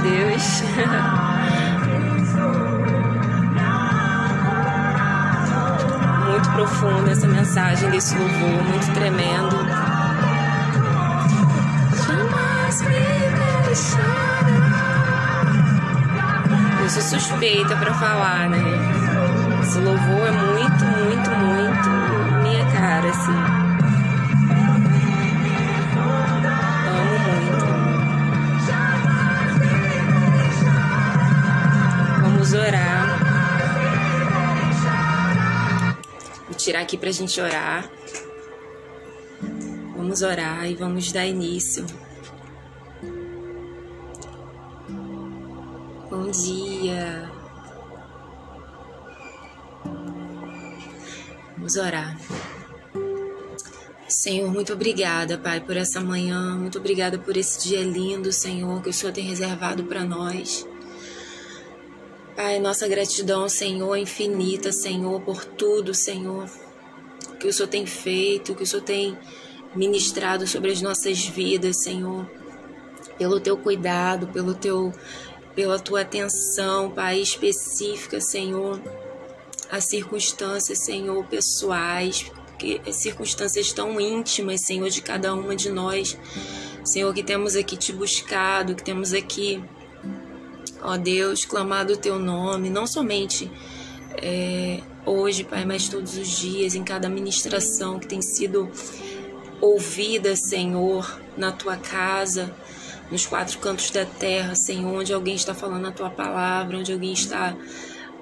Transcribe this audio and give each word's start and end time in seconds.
Deus. 0.00 0.62
muito 6.38 6.50
profunda 6.50 7.10
essa 7.10 7.26
mensagem 7.26 7.90
desse 7.90 8.16
louvor, 8.16 8.62
muito 8.64 8.92
tremendo. 8.94 9.56
Eu 16.80 16.88
sou 16.88 17.02
suspeita 17.02 17.76
para 17.76 17.92
falar, 17.94 18.48
né? 18.48 18.58
Esse 19.62 19.78
louvor 19.78 20.26
é 20.26 20.30
muito, 20.30 20.84
muito, 20.84 21.30
muito 21.30 22.42
minha 22.42 22.64
cara, 22.72 23.10
assim. 23.10 23.57
Orar. 32.58 33.18
Vou 36.46 36.54
tirar 36.56 36.80
aqui 36.80 36.96
para 36.96 37.08
a 37.08 37.12
gente 37.12 37.40
orar. 37.40 37.90
Vamos 39.96 40.22
orar 40.22 40.70
e 40.70 40.74
vamos 40.74 41.12
dar 41.12 41.26
início. 41.26 41.84
Bom 46.10 46.30
dia. 46.30 47.30
Vamos 51.56 51.76
orar. 51.76 52.16
Senhor, 54.08 54.50
muito 54.50 54.72
obrigada, 54.72 55.36
Pai, 55.36 55.60
por 55.60 55.76
essa 55.76 56.00
manhã. 56.00 56.56
Muito 56.56 56.78
obrigada 56.78 57.18
por 57.18 57.36
esse 57.36 57.68
dia 57.68 57.82
lindo, 57.82 58.32
Senhor, 58.32 58.82
que 58.82 58.88
o 58.88 58.92
Senhor 58.92 59.12
tem 59.12 59.24
reservado 59.24 59.84
para 59.84 60.02
nós. 60.04 60.66
Pai, 62.38 62.60
nossa 62.60 62.86
gratidão, 62.86 63.48
Senhor, 63.48 63.96
infinita, 63.96 64.70
Senhor, 64.70 65.20
por 65.22 65.44
tudo, 65.44 65.92
Senhor, 65.92 66.48
que 67.40 67.48
o 67.48 67.52
Senhor 67.52 67.68
tem 67.68 67.84
feito, 67.84 68.54
que 68.54 68.62
o 68.62 68.66
Senhor 68.66 68.84
tem 68.84 69.18
ministrado 69.74 70.46
sobre 70.46 70.70
as 70.70 70.80
nossas 70.80 71.26
vidas, 71.26 71.82
Senhor, 71.82 72.30
pelo 73.18 73.40
teu 73.40 73.56
cuidado, 73.56 74.28
pelo 74.28 74.54
teu 74.54 74.92
pela 75.52 75.80
tua 75.80 76.02
atenção, 76.02 76.92
Pai, 76.92 77.18
específica, 77.18 78.20
Senhor, 78.20 78.80
a 79.68 79.80
circunstâncias, 79.80 80.78
Senhor, 80.78 81.26
pessoais, 81.26 82.30
que 82.56 82.80
circunstâncias 82.92 83.72
tão 83.72 84.00
íntimas, 84.00 84.60
Senhor, 84.64 84.88
de 84.90 85.02
cada 85.02 85.34
uma 85.34 85.56
de 85.56 85.72
nós, 85.72 86.16
Senhor, 86.84 87.12
que 87.12 87.24
temos 87.24 87.56
aqui 87.56 87.76
te 87.76 87.92
buscado, 87.92 88.76
que 88.76 88.84
temos 88.84 89.12
aqui 89.12 89.60
ó 90.82 90.96
Deus, 90.96 91.44
clamado 91.44 91.94
o 91.94 91.96
teu 91.96 92.18
nome, 92.18 92.70
não 92.70 92.86
somente 92.86 93.50
é, 94.16 94.80
hoje, 95.04 95.44
Pai, 95.44 95.64
mas 95.64 95.88
todos 95.88 96.16
os 96.16 96.28
dias, 96.28 96.74
em 96.74 96.84
cada 96.84 97.08
ministração 97.08 97.98
que 97.98 98.06
tem 98.06 98.22
sido 98.22 98.70
ouvida, 99.60 100.36
Senhor, 100.36 101.20
na 101.36 101.52
tua 101.52 101.76
casa, 101.76 102.54
nos 103.10 103.26
quatro 103.26 103.58
cantos 103.58 103.90
da 103.90 104.04
terra, 104.04 104.54
Senhor, 104.54 104.92
onde 104.92 105.12
alguém 105.12 105.34
está 105.34 105.54
falando 105.54 105.86
a 105.86 105.92
tua 105.92 106.10
palavra, 106.10 106.78
onde 106.78 106.92
alguém 106.92 107.12
está, 107.12 107.56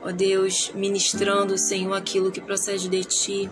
ó 0.03 0.11
Deus, 0.11 0.71
ministrando, 0.75 1.59
Senhor, 1.59 1.95
aquilo 1.95 2.31
que 2.31 2.41
procede 2.41 2.89
de 2.89 3.05
ti. 3.05 3.51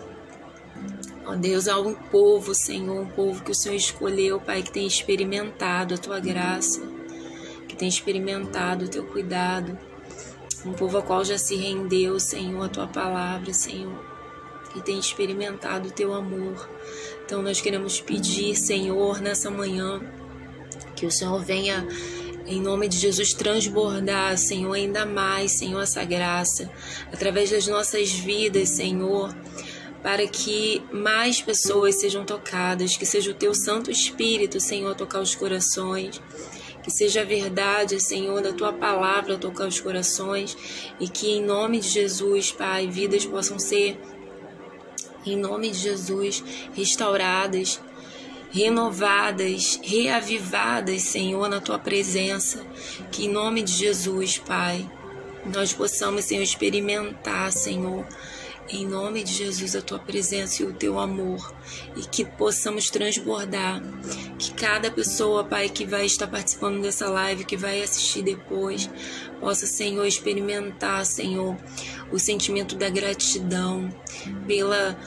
Ó 1.25 1.35
Deus, 1.35 1.67
há 1.67 1.79
um 1.79 1.93
povo, 1.93 2.53
Senhor, 2.53 3.01
um 3.01 3.07
povo 3.07 3.43
que 3.43 3.51
o 3.51 3.55
Senhor 3.55 3.75
escolheu, 3.75 4.39
Pai, 4.39 4.61
que 4.61 4.71
tem 4.71 4.85
experimentado 4.85 5.95
a 5.95 5.97
tua 5.97 6.19
graça 6.19 6.94
que 7.75 7.79
tem 7.79 7.89
experimentado 7.89 8.85
o 8.85 8.87
teu 8.87 9.03
cuidado, 9.03 9.77
um 10.65 10.71
povo 10.71 10.95
ao 10.97 11.03
qual 11.03 11.25
já 11.25 11.37
se 11.37 11.57
rendeu, 11.57 12.17
Senhor, 12.21 12.63
a 12.63 12.69
tua 12.69 12.87
palavra, 12.87 13.53
Senhor, 13.53 14.01
que 14.71 14.81
tem 14.81 14.97
experimentado 14.97 15.89
o 15.89 15.91
teu 15.91 16.13
amor. 16.13 16.69
Então 17.25 17.41
nós 17.41 17.59
queremos 17.59 17.99
pedir, 17.99 18.55
Senhor, 18.55 19.19
nessa 19.19 19.51
manhã, 19.51 20.01
que 20.95 21.05
o 21.05 21.11
Senhor 21.11 21.43
venha 21.43 21.85
em 22.47 22.61
nome 22.61 22.87
de 22.87 22.97
Jesus, 22.97 23.33
transbordar, 23.33 24.37
Senhor, 24.37 24.71
ainda 24.71 25.05
mais, 25.05 25.51
Senhor, 25.57 25.81
essa 25.81 26.03
graça, 26.05 26.71
através 27.11 27.49
das 27.51 27.67
nossas 27.67 28.11
vidas, 28.11 28.69
Senhor, 28.69 29.35
para 30.01 30.25
que 30.27 30.81
mais 30.93 31.41
pessoas 31.41 31.99
sejam 31.99 32.23
tocadas, 32.23 32.95
que 32.95 33.05
seja 33.05 33.31
o 33.31 33.33
Teu 33.33 33.53
Santo 33.53 33.91
Espírito, 33.91 34.61
Senhor, 34.61 34.95
tocar 34.95 35.19
os 35.19 35.35
corações, 35.35 36.21
que 36.85 36.91
seja 36.91 37.21
a 37.21 37.25
verdade, 37.25 37.99
Senhor, 37.99 38.43
da 38.43 38.53
tua 38.53 38.71
palavra 38.71 39.39
tocar 39.39 39.67
os 39.67 39.81
corações 39.81 40.55
e 40.99 41.09
que 41.09 41.31
em 41.31 41.43
nome 41.43 41.79
de 41.79 41.89
Jesus, 41.89 42.51
Pai, 42.51 42.85
vidas 42.87 43.25
possam 43.25 43.57
ser, 43.57 43.99
em 45.25 45.35
nome 45.35 45.71
de 45.71 45.79
Jesus, 45.79 46.43
restauradas, 46.75 47.81
renovadas, 48.51 49.79
reavivadas, 49.83 51.01
Senhor, 51.01 51.49
na 51.49 51.59
tua 51.59 51.79
presença. 51.79 52.63
Que 53.11 53.25
em 53.25 53.29
nome 53.29 53.63
de 53.63 53.71
Jesus, 53.71 54.37
Pai, 54.37 54.87
nós 55.43 55.73
possamos, 55.73 56.25
Senhor, 56.25 56.43
experimentar, 56.43 57.51
Senhor, 57.51 58.05
em 58.69 58.85
nome 58.85 59.23
de 59.23 59.33
Jesus, 59.33 59.75
a 59.75 59.81
tua 59.81 59.99
presença 59.99 60.63
e 60.63 60.65
o 60.65 60.73
teu 60.73 60.99
amor, 60.99 61.53
e 61.95 62.01
que 62.01 62.25
possamos 62.25 62.89
transbordar. 62.89 63.81
Que 64.37 64.53
cada 64.53 64.89
pessoa, 64.89 65.43
Pai, 65.43 65.69
que 65.69 65.85
vai 65.85 66.05
estar 66.05 66.27
participando 66.27 66.81
dessa 66.81 67.09
live, 67.09 67.45
que 67.45 67.55
vai 67.55 67.81
assistir 67.81 68.23
depois, 68.23 68.89
possa, 69.39 69.65
Senhor, 69.65 70.05
experimentar, 70.05 71.05
Senhor, 71.05 71.55
o 72.11 72.17
sentimento 72.17 72.75
da 72.75 72.89
gratidão 72.89 73.89
pela 74.47 74.97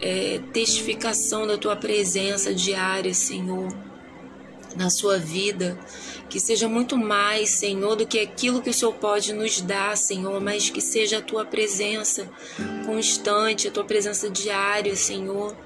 é, 0.00 0.40
testificação 0.52 1.46
da 1.46 1.58
tua 1.58 1.76
presença 1.76 2.54
diária, 2.54 3.12
Senhor, 3.12 3.68
na 4.78 4.88
sua 4.88 5.18
vida 5.18 5.76
que 6.28 6.38
seja 6.38 6.68
muito 6.68 6.96
mais, 6.96 7.50
Senhor, 7.50 7.96
do 7.96 8.06
que 8.06 8.20
aquilo 8.20 8.62
que 8.62 8.70
o 8.70 8.74
Senhor 8.74 8.94
pode 8.94 9.32
nos 9.32 9.60
dar, 9.60 9.96
Senhor, 9.96 10.40
mas 10.40 10.70
que 10.70 10.80
seja 10.80 11.18
a 11.18 11.22
tua 11.22 11.44
presença 11.44 12.28
constante, 12.86 13.66
a 13.66 13.70
tua 13.70 13.84
presença 13.84 14.30
diária, 14.30 14.94
Senhor. 14.94 15.56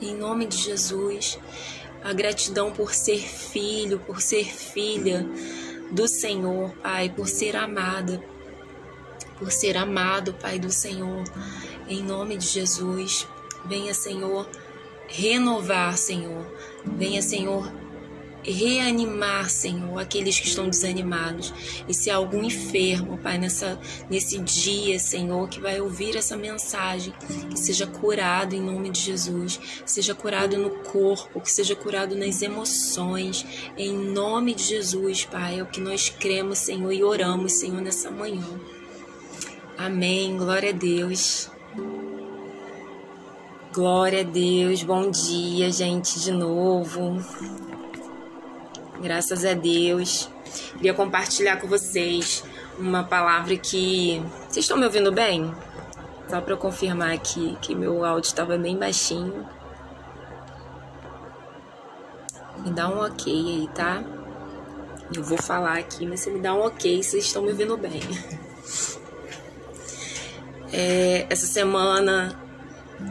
Em 0.00 0.14
nome 0.14 0.46
de 0.46 0.56
Jesus, 0.56 1.38
a 2.02 2.12
gratidão 2.12 2.72
por 2.72 2.94
ser 2.94 3.18
filho, 3.18 3.98
por 3.98 4.22
ser 4.22 4.44
filha 4.44 5.26
do 5.90 6.06
Senhor, 6.06 6.70
Pai, 6.82 7.08
por 7.08 7.28
ser 7.28 7.56
amada, 7.56 8.22
por 9.38 9.50
ser 9.50 9.76
amado, 9.76 10.34
Pai 10.34 10.58
do 10.58 10.70
Senhor. 10.70 11.24
Em 11.88 12.02
nome 12.02 12.36
de 12.36 12.46
Jesus, 12.46 13.26
venha, 13.64 13.92
Senhor, 13.92 14.48
renovar, 15.08 15.96
Senhor. 15.98 16.46
Venha, 16.84 17.22
Senhor, 17.22 17.70
reanimar, 18.52 19.50
Senhor, 19.50 19.98
aqueles 19.98 20.38
que 20.38 20.46
estão 20.46 20.68
desanimados. 20.68 21.52
E 21.88 21.94
se 21.94 22.10
há 22.10 22.16
algum 22.16 22.42
enfermo, 22.44 23.18
Pai, 23.18 23.38
nessa, 23.38 23.78
nesse 24.08 24.38
dia, 24.38 24.98
Senhor, 24.98 25.48
que 25.48 25.60
vai 25.60 25.80
ouvir 25.80 26.16
essa 26.16 26.36
mensagem, 26.36 27.12
que 27.50 27.58
seja 27.58 27.86
curado 27.86 28.54
em 28.54 28.60
nome 28.60 28.90
de 28.90 29.00
Jesus, 29.00 29.60
seja 29.84 30.14
curado 30.14 30.56
no 30.56 30.70
corpo, 30.70 31.40
que 31.40 31.50
seja 31.50 31.74
curado 31.74 32.14
nas 32.14 32.42
emoções, 32.42 33.44
em 33.76 33.92
nome 33.92 34.54
de 34.54 34.62
Jesus, 34.62 35.24
Pai, 35.24 35.58
é 35.58 35.62
o 35.62 35.66
que 35.66 35.80
nós 35.80 36.08
cremos, 36.08 36.58
Senhor, 36.58 36.92
e 36.92 37.02
oramos, 37.02 37.52
Senhor, 37.54 37.80
nessa 37.80 38.10
manhã. 38.10 38.44
Amém. 39.76 40.36
Glória 40.38 40.70
a 40.70 40.72
Deus. 40.72 41.50
Glória 43.74 44.20
a 44.20 44.24
Deus. 44.24 44.82
Bom 44.82 45.10
dia, 45.10 45.70
gente, 45.70 46.18
de 46.18 46.32
novo. 46.32 47.22
Graças 49.00 49.44
a 49.44 49.52
Deus. 49.52 50.28
Queria 50.72 50.94
compartilhar 50.94 51.56
com 51.56 51.68
vocês 51.68 52.42
uma 52.78 53.04
palavra 53.04 53.56
que. 53.56 54.22
Vocês 54.48 54.64
estão 54.64 54.78
me 54.78 54.84
ouvindo 54.84 55.12
bem? 55.12 55.54
Só 56.28 56.40
para 56.40 56.56
confirmar 56.56 57.12
aqui 57.12 57.56
que 57.60 57.74
meu 57.74 58.04
áudio 58.04 58.28
estava 58.28 58.56
bem 58.56 58.76
baixinho. 58.76 59.46
Me 62.64 62.70
dá 62.70 62.88
um 62.88 62.98
ok 63.04 63.32
aí, 63.32 63.68
tá? 63.74 64.02
Eu 65.14 65.22
vou 65.22 65.38
falar 65.38 65.78
aqui, 65.78 66.06
mas 66.06 66.20
você 66.20 66.30
me 66.30 66.40
dá 66.40 66.54
um 66.54 66.60
ok 66.60 67.02
se 67.02 67.10
vocês 67.10 67.26
estão 67.26 67.42
me 67.42 67.50
ouvindo 67.50 67.76
bem. 67.76 68.00
É, 70.72 71.26
essa 71.30 71.46
semana 71.46 72.38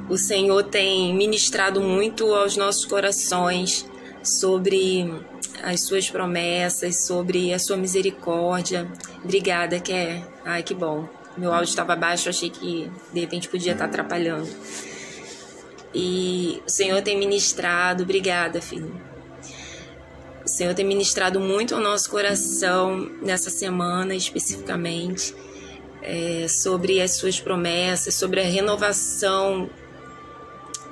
o 0.09 0.17
Senhor 0.17 0.63
tem 0.63 1.15
ministrado 1.15 1.79
muito 1.79 2.33
aos 2.33 2.57
nossos 2.57 2.85
corações 2.85 3.89
sobre 4.21 5.09
as 5.65 5.81
suas 5.81 6.09
promessas, 6.09 7.05
sobre 7.05 7.53
a 7.53 7.59
sua 7.59 7.75
misericórdia. 7.75 8.87
Obrigada, 9.23 9.79
que 9.79 9.91
é. 9.91 10.23
Ai, 10.45 10.63
que 10.63 10.73
bom. 10.73 11.09
Meu 11.37 11.51
áudio 11.51 11.69
estava 11.69 11.95
baixo, 11.95 12.29
achei 12.29 12.49
que 12.49 12.89
de 13.11 13.19
repente 13.19 13.49
podia 13.49 13.73
estar 13.73 13.85
atrapalhando. 13.85 14.47
E 15.93 16.61
o 16.65 16.69
Senhor 16.69 17.01
tem 17.01 17.17
ministrado, 17.17 18.03
obrigada, 18.03 18.61
filho. 18.61 18.93
Senhor 20.55 20.73
tem 20.73 20.85
ministrado 20.85 21.37
muito 21.37 21.75
ao 21.75 21.81
nosso 21.81 22.09
coração 22.09 23.11
nessa 23.21 23.49
semana 23.49 24.15
especificamente, 24.15 25.35
é, 26.01 26.47
sobre 26.47 27.01
as 27.01 27.11
suas 27.11 27.41
promessas, 27.41 28.13
sobre 28.13 28.39
a 28.39 28.45
renovação 28.45 29.69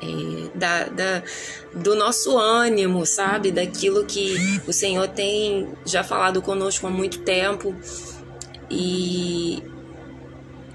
é, 0.04 0.58
da, 0.58 0.84
da, 0.86 1.24
do 1.74 1.96
nosso 1.96 2.38
ânimo, 2.38 3.06
sabe? 3.06 3.52
Daquilo 3.52 4.06
que 4.06 4.62
o 4.68 4.74
Senhor 4.74 5.08
tem 5.08 5.70
já 5.86 6.04
falado 6.04 6.42
conosco 6.42 6.86
há 6.88 6.90
muito 6.90 7.20
tempo 7.20 7.76
e, 8.70 9.64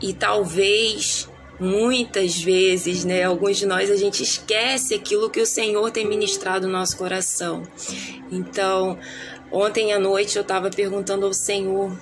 e 0.01 0.13
talvez 0.13 1.29
muitas 1.61 2.41
vezes, 2.41 3.05
né? 3.05 3.25
Alguns 3.25 3.57
de 3.57 3.67
nós 3.67 3.91
a 3.91 3.97
gente 3.97 4.23
esquece 4.23 4.95
aquilo 4.95 5.31
que 5.31 5.41
o 5.41 5.47
Senhor 5.47 5.91
tem 5.91 6.07
ministrado 6.07 6.67
no 6.67 6.73
nosso 6.73 6.97
coração. 6.97 7.63
Então, 8.31 8.99
ontem 9.51 9.93
à 9.93 9.99
noite 9.99 10.37
eu 10.37 10.43
estava 10.43 10.71
perguntando 10.71 11.27
ao 11.27 11.35
Senhor 11.35 11.93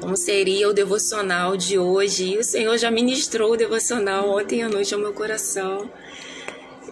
como 0.00 0.16
seria 0.16 0.68
o 0.68 0.72
devocional 0.72 1.56
de 1.56 1.78
hoje. 1.78 2.34
E 2.34 2.38
o 2.38 2.44
Senhor 2.44 2.76
já 2.78 2.90
ministrou 2.90 3.52
o 3.52 3.56
devocional 3.56 4.28
ontem 4.30 4.62
à 4.62 4.68
noite 4.68 4.94
ao 4.94 5.00
meu 5.00 5.12
coração. 5.12 5.90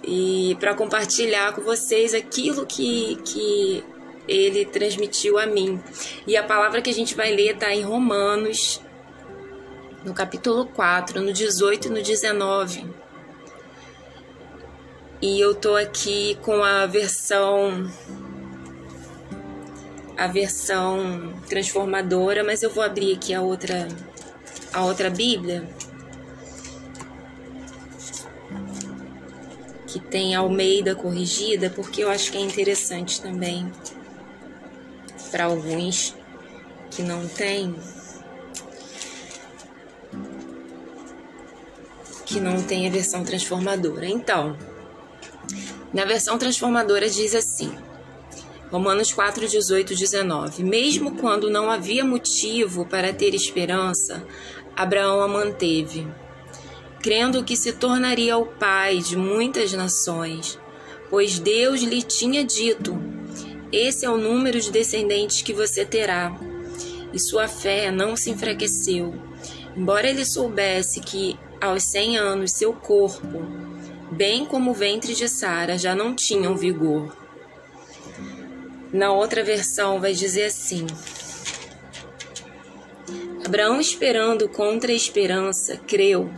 E 0.02 0.56
para 0.60 0.74
compartilhar 0.74 1.52
com 1.52 1.62
vocês 1.62 2.14
aquilo 2.14 2.66
que, 2.66 3.16
que 3.24 3.84
ele 4.28 4.64
transmitiu 4.64 5.38
a 5.38 5.46
mim. 5.46 5.80
E 6.26 6.36
a 6.36 6.42
palavra 6.42 6.82
que 6.82 6.90
a 6.90 6.94
gente 6.94 7.14
vai 7.14 7.34
ler 7.34 7.54
está 7.54 7.72
em 7.72 7.82
Romanos, 7.82 8.80
no 10.04 10.12
capítulo 10.12 10.66
4, 10.66 11.20
no 11.20 11.32
18 11.32 11.88
e 11.88 11.90
no 11.90 12.02
19. 12.02 12.84
E 15.22 15.40
eu 15.40 15.54
tô 15.54 15.74
aqui 15.74 16.38
com 16.42 16.62
a 16.62 16.84
versão 16.84 17.90
a 20.16 20.26
versão 20.26 21.34
transformadora, 21.48 22.44
mas 22.44 22.62
eu 22.62 22.70
vou 22.70 22.82
abrir 22.82 23.14
aqui 23.14 23.34
a 23.34 23.40
outra 23.40 23.88
a 24.72 24.84
outra 24.84 25.08
Bíblia 25.08 25.68
que 29.86 30.00
tem 30.00 30.34
Almeida 30.34 30.94
corrigida, 30.94 31.70
porque 31.70 32.02
eu 32.02 32.10
acho 32.10 32.32
que 32.32 32.36
é 32.36 32.40
interessante 32.40 33.22
também 33.22 33.70
para 35.30 35.44
alguns 35.44 36.16
que 36.90 37.02
não 37.02 37.28
tem 37.28 37.76
que 42.26 42.40
não 42.40 42.60
tem 42.60 42.88
a 42.88 42.90
versão 42.90 43.22
transformadora. 43.24 44.06
Então, 44.06 44.56
na 45.92 46.04
versão 46.04 46.36
transformadora 46.38 47.08
diz 47.08 47.32
assim: 47.32 47.72
Romanos 48.74 49.12
4, 49.12 49.46
18, 49.46 49.94
19. 49.94 50.64
Mesmo 50.64 51.14
quando 51.14 51.48
não 51.48 51.70
havia 51.70 52.04
motivo 52.04 52.84
para 52.84 53.12
ter 53.12 53.32
esperança, 53.32 54.26
Abraão 54.74 55.20
a 55.20 55.28
manteve, 55.28 56.08
crendo 57.00 57.44
que 57.44 57.56
se 57.56 57.74
tornaria 57.74 58.36
o 58.36 58.46
pai 58.46 58.98
de 58.98 59.16
muitas 59.16 59.72
nações, 59.74 60.58
pois 61.08 61.38
Deus 61.38 61.82
lhe 61.82 62.02
tinha 62.02 62.42
dito: 62.42 62.98
Esse 63.70 64.06
é 64.06 64.10
o 64.10 64.18
número 64.18 64.60
de 64.60 64.72
descendentes 64.72 65.40
que 65.40 65.52
você 65.52 65.84
terá. 65.84 66.36
E 67.12 67.20
sua 67.20 67.46
fé 67.46 67.92
não 67.92 68.16
se 68.16 68.30
enfraqueceu, 68.30 69.14
embora 69.76 70.10
ele 70.10 70.24
soubesse 70.24 70.98
que 70.98 71.38
aos 71.60 71.84
cem 71.84 72.16
anos 72.16 72.50
seu 72.50 72.72
corpo, 72.72 73.40
bem 74.10 74.44
como 74.44 74.72
o 74.72 74.74
ventre 74.74 75.14
de 75.14 75.28
Sara, 75.28 75.78
já 75.78 75.94
não 75.94 76.12
tinham 76.12 76.56
vigor. 76.56 77.23
Na 78.94 79.10
outra 79.10 79.42
versão 79.42 80.00
vai 80.00 80.12
dizer 80.12 80.44
assim: 80.44 80.86
Abraão, 83.44 83.80
esperando 83.80 84.48
contra 84.48 84.92
a 84.92 84.94
esperança, 84.94 85.76
creu, 85.76 86.30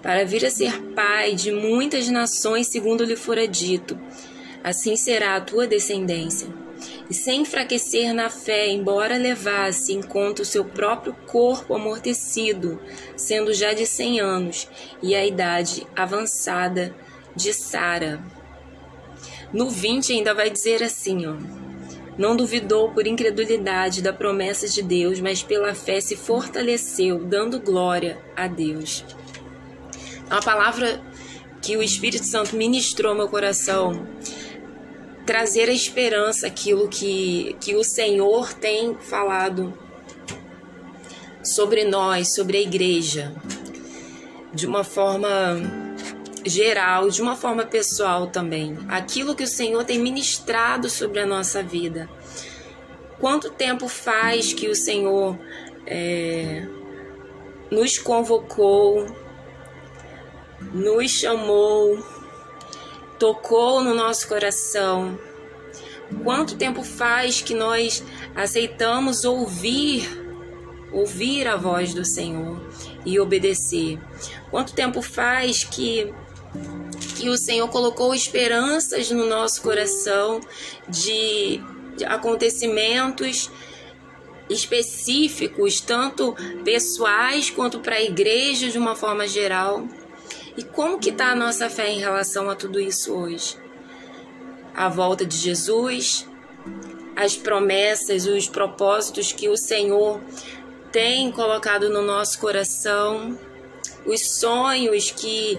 para 0.00 0.24
vir 0.24 0.46
a 0.46 0.50
ser 0.50 0.80
pai 0.94 1.34
de 1.34 1.50
muitas 1.50 2.08
nações, 2.08 2.68
segundo 2.68 3.02
lhe 3.02 3.16
fora 3.16 3.48
dito: 3.48 3.98
Assim 4.62 4.94
será 4.94 5.34
a 5.34 5.40
tua 5.40 5.66
descendência. 5.66 6.46
E 7.10 7.14
sem 7.14 7.40
enfraquecer 7.40 8.14
na 8.14 8.30
fé, 8.30 8.68
embora 8.68 9.18
levasse 9.18 9.92
em 9.92 10.02
conta 10.02 10.42
o 10.42 10.46
seu 10.46 10.64
próprio 10.64 11.12
corpo 11.26 11.74
amortecido, 11.74 12.80
sendo 13.16 13.52
já 13.52 13.72
de 13.72 13.86
cem 13.86 14.20
anos, 14.20 14.68
e 15.02 15.16
a 15.16 15.26
idade 15.26 15.84
avançada 15.96 16.94
de 17.34 17.52
Sara. 17.52 18.22
No 19.52 19.68
20 19.68 20.12
ainda 20.12 20.32
vai 20.32 20.48
dizer 20.48 20.80
assim, 20.80 21.26
ó. 21.26 21.61
Não 22.18 22.36
duvidou 22.36 22.90
por 22.90 23.06
incredulidade 23.06 24.02
da 24.02 24.12
promessa 24.12 24.68
de 24.68 24.82
Deus, 24.82 25.18
mas 25.20 25.42
pela 25.42 25.74
fé 25.74 26.00
se 26.00 26.14
fortaleceu, 26.14 27.24
dando 27.24 27.58
glória 27.58 28.18
a 28.36 28.46
Deus. 28.46 29.04
É 30.28 30.34
uma 30.34 30.42
palavra 30.42 31.00
que 31.62 31.76
o 31.76 31.82
Espírito 31.82 32.24
Santo 32.24 32.56
ministrou 32.56 33.12
ao 33.12 33.16
meu 33.16 33.28
coração, 33.28 34.06
trazer 35.24 35.68
a 35.68 35.72
esperança, 35.72 36.46
aquilo 36.46 36.88
que, 36.88 37.56
que 37.60 37.74
o 37.76 37.84
Senhor 37.84 38.52
tem 38.52 38.94
falado 38.96 39.72
sobre 41.42 41.84
nós, 41.84 42.34
sobre 42.34 42.58
a 42.58 42.60
igreja, 42.60 43.32
de 44.52 44.66
uma 44.66 44.84
forma 44.84 45.81
geral, 46.44 47.08
de 47.08 47.22
uma 47.22 47.36
forma 47.36 47.64
pessoal 47.64 48.26
também. 48.26 48.76
Aquilo 48.88 49.34
que 49.34 49.44
o 49.44 49.48
Senhor 49.48 49.84
tem 49.84 49.98
ministrado 49.98 50.88
sobre 50.88 51.20
a 51.20 51.26
nossa 51.26 51.62
vida. 51.62 52.08
Quanto 53.18 53.50
tempo 53.50 53.88
faz 53.88 54.52
que 54.52 54.68
o 54.68 54.74
Senhor 54.74 55.38
é, 55.86 56.66
nos 57.70 57.98
convocou, 57.98 59.06
nos 60.72 61.10
chamou, 61.10 62.04
tocou 63.18 63.82
no 63.82 63.94
nosso 63.94 64.26
coração? 64.26 65.18
Quanto 66.24 66.56
tempo 66.56 66.82
faz 66.82 67.40
que 67.40 67.54
nós 67.54 68.04
aceitamos 68.34 69.24
ouvir, 69.24 70.06
ouvir 70.92 71.48
a 71.48 71.56
voz 71.56 71.94
do 71.94 72.04
Senhor 72.04 72.60
e 73.06 73.18
obedecer? 73.18 73.98
Quanto 74.50 74.74
tempo 74.74 75.00
faz 75.00 75.64
que 75.64 76.12
que 77.16 77.28
o 77.28 77.36
Senhor 77.36 77.68
colocou 77.68 78.14
esperanças 78.14 79.10
no 79.10 79.26
nosso 79.26 79.62
coração 79.62 80.40
de, 80.88 81.60
de 81.96 82.04
acontecimentos 82.04 83.50
específicos, 84.50 85.80
tanto 85.80 86.34
pessoais 86.64 87.50
quanto 87.50 87.80
para 87.80 87.96
a 87.96 88.02
igreja 88.02 88.68
de 88.68 88.78
uma 88.78 88.94
forma 88.94 89.26
geral. 89.26 89.86
E 90.56 90.62
como 90.62 90.98
que 90.98 91.10
está 91.10 91.28
a 91.28 91.36
nossa 91.36 91.70
fé 91.70 91.90
em 91.90 92.00
relação 92.00 92.50
a 92.50 92.54
tudo 92.54 92.80
isso 92.80 93.14
hoje? 93.14 93.56
A 94.74 94.88
volta 94.88 95.24
de 95.24 95.36
Jesus, 95.36 96.26
as 97.16 97.36
promessas, 97.36 98.26
os 98.26 98.48
propósitos 98.48 99.32
que 99.32 99.48
o 99.48 99.56
Senhor 99.56 100.20
tem 100.90 101.30
colocado 101.30 101.88
no 101.88 102.02
nosso 102.02 102.38
coração, 102.38 103.38
os 104.04 104.38
sonhos 104.38 105.10
que 105.10 105.58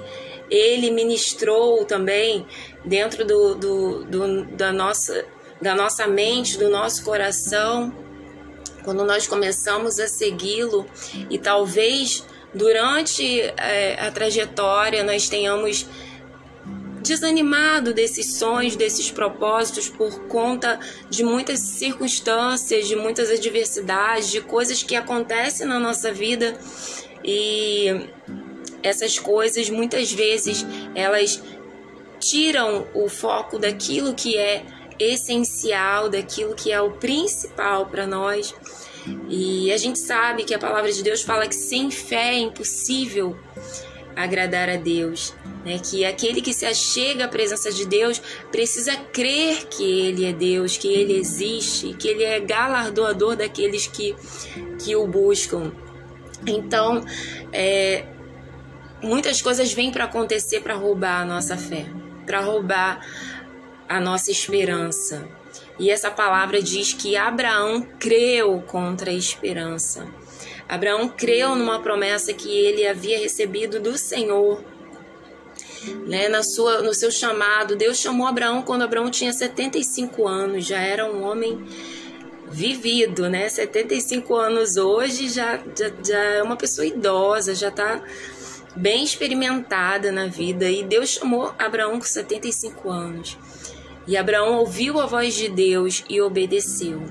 ele 0.49 0.91
ministrou 0.91 1.85
também 1.85 2.45
dentro 2.85 3.25
do, 3.25 3.55
do, 3.55 4.03
do, 4.03 4.45
da, 4.45 4.71
nossa, 4.71 5.25
da 5.61 5.75
nossa 5.75 6.07
mente, 6.07 6.57
do 6.57 6.69
nosso 6.69 7.03
coração, 7.03 7.93
quando 8.83 9.05
nós 9.05 9.27
começamos 9.27 9.99
a 9.99 10.07
segui-lo 10.07 10.85
e 11.29 11.37
talvez 11.37 12.25
durante 12.53 13.41
é, 13.57 13.97
a 13.99 14.11
trajetória 14.11 15.03
nós 15.03 15.29
tenhamos 15.29 15.87
desanimado 17.03 17.93
desses 17.93 18.37
sonhos, 18.37 18.75
desses 18.75 19.11
propósitos 19.11 19.89
por 19.89 20.27
conta 20.27 20.79
de 21.09 21.23
muitas 21.23 21.59
circunstâncias, 21.59 22.87
de 22.87 22.95
muitas 22.95 23.29
adversidades, 23.29 24.31
de 24.31 24.41
coisas 24.41 24.81
que 24.81 24.95
acontecem 24.95 25.67
na 25.67 25.79
nossa 25.79 26.11
vida. 26.11 26.57
E 27.23 28.07
essas 28.83 29.17
coisas 29.17 29.69
muitas 29.69 30.11
vezes 30.11 30.65
elas 30.93 31.41
tiram 32.19 32.87
o 32.93 33.09
foco 33.09 33.57
daquilo 33.57 34.13
que 34.13 34.37
é 34.37 34.63
essencial, 34.99 36.09
daquilo 36.09 36.55
que 36.55 36.71
é 36.71 36.79
o 36.79 36.91
principal 36.91 37.87
para 37.87 38.05
nós. 38.05 38.53
E 39.29 39.71
a 39.71 39.77
gente 39.77 39.99
sabe 39.99 40.43
que 40.43 40.53
a 40.53 40.59
palavra 40.59 40.91
de 40.91 41.03
Deus 41.03 41.21
fala 41.21 41.47
que 41.47 41.55
sem 41.55 41.91
fé 41.91 42.35
é 42.35 42.39
impossível 42.39 43.37
agradar 44.15 44.69
a 44.69 44.77
Deus, 44.77 45.33
né? 45.65 45.79
Que 45.79 46.05
aquele 46.05 46.41
que 46.41 46.53
se 46.53 46.65
achega 46.65 47.25
à 47.25 47.27
presença 47.27 47.71
de 47.71 47.85
Deus 47.85 48.21
precisa 48.51 48.95
crer 48.95 49.65
que 49.65 49.83
ele 49.83 50.25
é 50.25 50.31
Deus, 50.31 50.77
que 50.77 50.87
ele 50.87 51.17
existe, 51.17 51.93
que 51.95 52.07
ele 52.07 52.23
é 52.23 52.39
galardoador 52.39 53.35
daqueles 53.35 53.87
que 53.87 54.15
que 54.83 54.95
o 54.95 55.07
buscam. 55.07 55.73
Então, 56.45 57.03
é, 57.51 58.05
muitas 59.03 59.41
coisas 59.41 59.71
vêm 59.73 59.91
para 59.91 60.05
acontecer 60.05 60.61
para 60.61 60.73
roubar 60.73 61.21
a 61.21 61.25
nossa 61.25 61.57
fé, 61.57 61.85
para 62.25 62.39
roubar 62.39 63.05
a 63.87 63.99
nossa 63.99 64.31
esperança. 64.31 65.27
E 65.77 65.89
essa 65.89 66.09
palavra 66.09 66.61
diz 66.61 66.93
que 66.93 67.15
Abraão 67.15 67.81
creu 67.99 68.63
contra 68.65 69.11
a 69.11 69.13
esperança. 69.13 70.07
Abraão 70.67 71.09
creu 71.09 71.55
numa 71.55 71.81
promessa 71.81 72.33
que 72.33 72.49
ele 72.49 72.87
havia 72.87 73.19
recebido 73.19 73.79
do 73.79 73.97
Senhor. 73.97 74.63
Né, 76.07 76.29
na 76.29 76.41
sua, 76.43 76.81
no 76.81 76.93
seu 76.93 77.11
chamado, 77.11 77.75
Deus 77.75 77.97
chamou 77.97 78.25
Abraão 78.25 78.61
quando 78.61 78.83
Abraão 78.83 79.11
tinha 79.11 79.33
75 79.33 80.25
anos, 80.25 80.65
já 80.65 80.79
era 80.79 81.05
um 81.05 81.23
homem 81.23 81.61
vivido, 82.49 83.29
né? 83.29 83.49
75 83.49 84.33
anos 84.35 84.77
hoje 84.77 85.27
já, 85.27 85.57
já, 85.57 85.91
já 86.01 86.19
é 86.19 86.43
uma 86.43 86.55
pessoa 86.55 86.85
idosa, 86.85 87.53
já 87.53 87.67
está 87.67 88.01
bem 88.75 89.03
experimentada 89.03 90.11
na 90.11 90.27
vida. 90.27 90.69
E 90.69 90.83
Deus 90.83 91.09
chamou 91.09 91.53
Abraão 91.57 91.99
com 91.99 92.05
75 92.05 92.89
anos. 92.89 93.37
E 94.05 94.17
Abraão 94.17 94.57
ouviu 94.57 94.99
a 94.99 95.05
voz 95.05 95.33
de 95.33 95.47
Deus 95.49 96.03
e 96.09 96.21
obedeceu. 96.21 97.01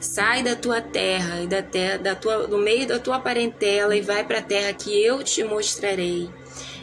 Sai 0.00 0.42
da 0.42 0.54
tua 0.54 0.80
terra 0.80 1.40
e 1.40 1.46
da 1.46 1.62
terra, 1.62 1.98
da 1.98 2.14
tua, 2.14 2.46
do 2.46 2.58
meio 2.58 2.86
da 2.86 2.98
tua 2.98 3.18
parentela 3.18 3.96
e 3.96 4.00
vai 4.00 4.24
para 4.24 4.38
a 4.38 4.42
terra 4.42 4.72
que 4.72 4.92
eu 5.02 5.22
te 5.22 5.42
mostrarei. 5.44 6.28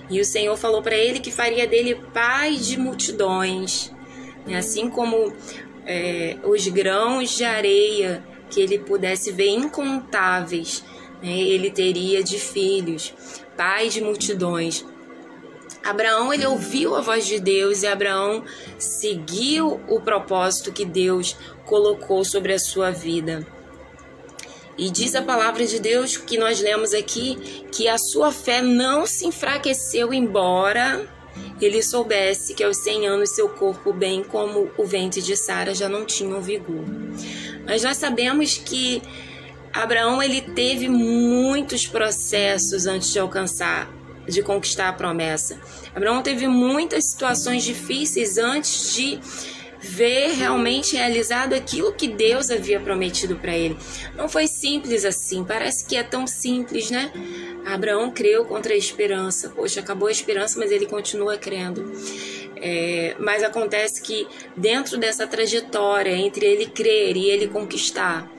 E 0.10 0.20
o 0.20 0.26
Senhor 0.26 0.58
falou 0.58 0.82
para 0.82 0.96
ele 0.96 1.20
que 1.20 1.32
faria 1.32 1.68
dele 1.68 1.96
pai 2.14 2.56
de 2.56 2.78
multidões, 2.78 3.92
assim 4.58 4.90
como 4.90 5.34
é, 5.86 6.38
os 6.44 6.68
grãos 6.68 7.30
de 7.38 7.44
areia 7.44 8.24
que 8.50 8.60
ele 8.60 8.80
pudesse 8.80 9.32
ver 9.32 9.50
incontáveis, 9.50 10.84
né, 11.24 11.32
ele 11.32 11.72
teria 11.72 12.24
de 12.24 12.38
filhos, 12.38 13.14
pai 13.58 13.90
de 13.90 14.02
multidões. 14.02 14.86
Abraão 15.84 16.34
ele 16.34 16.46
ouviu 16.46 16.96
a 16.96 17.02
voz 17.02 17.26
de 17.26 17.40
Deus 17.40 17.82
e 17.84 17.88
Abraão 17.88 18.44
seguiu 18.78 19.80
o 19.88 20.00
propósito 20.00 20.72
que 20.72 20.86
Deus 20.86 21.36
colocou 21.66 22.24
sobre 22.24 22.54
a 22.54 22.60
sua 22.60 22.92
vida. 22.92 23.46
E 24.78 24.90
diz 24.90 25.16
a 25.16 25.22
palavra 25.22 25.66
de 25.66 25.80
Deus 25.80 26.18
que 26.18 26.38
nós 26.38 26.62
lemos 26.62 26.94
aqui 26.94 27.66
que 27.72 27.88
a 27.88 27.98
sua 27.98 28.32
fé 28.32 28.62
não 28.62 29.06
se 29.06 29.26
enfraqueceu 29.26 30.14
embora 30.14 31.08
ele 31.62 31.84
soubesse 31.84 32.54
que 32.54 32.64
aos 32.64 32.78
100 32.78 33.08
anos 33.08 33.30
seu 33.30 33.48
corpo, 33.48 33.94
bem 33.94 34.24
como 34.24 34.72
o 34.78 34.86
ventre 34.86 35.22
de 35.22 35.38
Sara, 35.38 35.74
já 35.74 35.88
não 35.88 36.06
tinham 36.06 36.42
vigor. 36.42 36.84
Mas 37.66 37.84
nós 37.84 37.98
sabemos 37.98 38.58
que 38.58 39.02
Abraão 39.74 40.22
ele 40.22 40.42
teve 40.42 40.90
muitos 40.90 41.88
processos 41.88 42.86
antes 42.86 43.12
de 43.12 43.20
alcançar, 43.20 43.90
de 44.28 44.42
conquistar 44.42 44.90
a 44.90 44.94
promessa. 44.94 45.60
Abraão 45.96 46.22
teve 46.22 46.48
muitas 46.48 47.06
situações 47.06 47.64
difíceis 47.64 48.38
antes 48.38 48.94
de 48.94 49.20
ver 49.82 50.34
realmente 50.34 50.96
realizado 50.96 51.54
aquilo 51.54 51.92
que 51.94 52.08
Deus 52.08 52.52
havia 52.52 52.80
prometido 52.80 53.36
para 53.36 53.58
ele. 53.58 53.76
Não 54.16 54.30
foi 54.30 54.46
simples 54.48 55.04
assim, 55.04 55.44
parece 55.44 55.86
que 55.86 55.96
é 55.96 56.04
tão 56.04 56.28
simples, 56.28 56.92
né? 56.92 57.12
Abraão 57.66 58.12
creu 58.12 58.46
contra 58.46 58.74
a 58.74 58.78
esperança. 58.78 59.50
Poxa, 59.50 59.80
acabou 59.80 60.08
a 60.08 60.12
esperança, 60.12 60.60
mas 60.60 60.72
ele 60.72 60.86
continua 60.86 61.38
crendo. 61.38 61.92
É, 62.56 63.16
mas 63.20 63.42
acontece 63.42 64.02
que 64.02 64.28
dentro 64.56 64.98
dessa 64.98 65.26
trajetória 65.26 66.12
entre 66.12 66.46
ele 66.46 66.68
crer 66.68 67.18
e 67.18 67.28
ele 67.28 67.48
conquistar, 67.48 68.30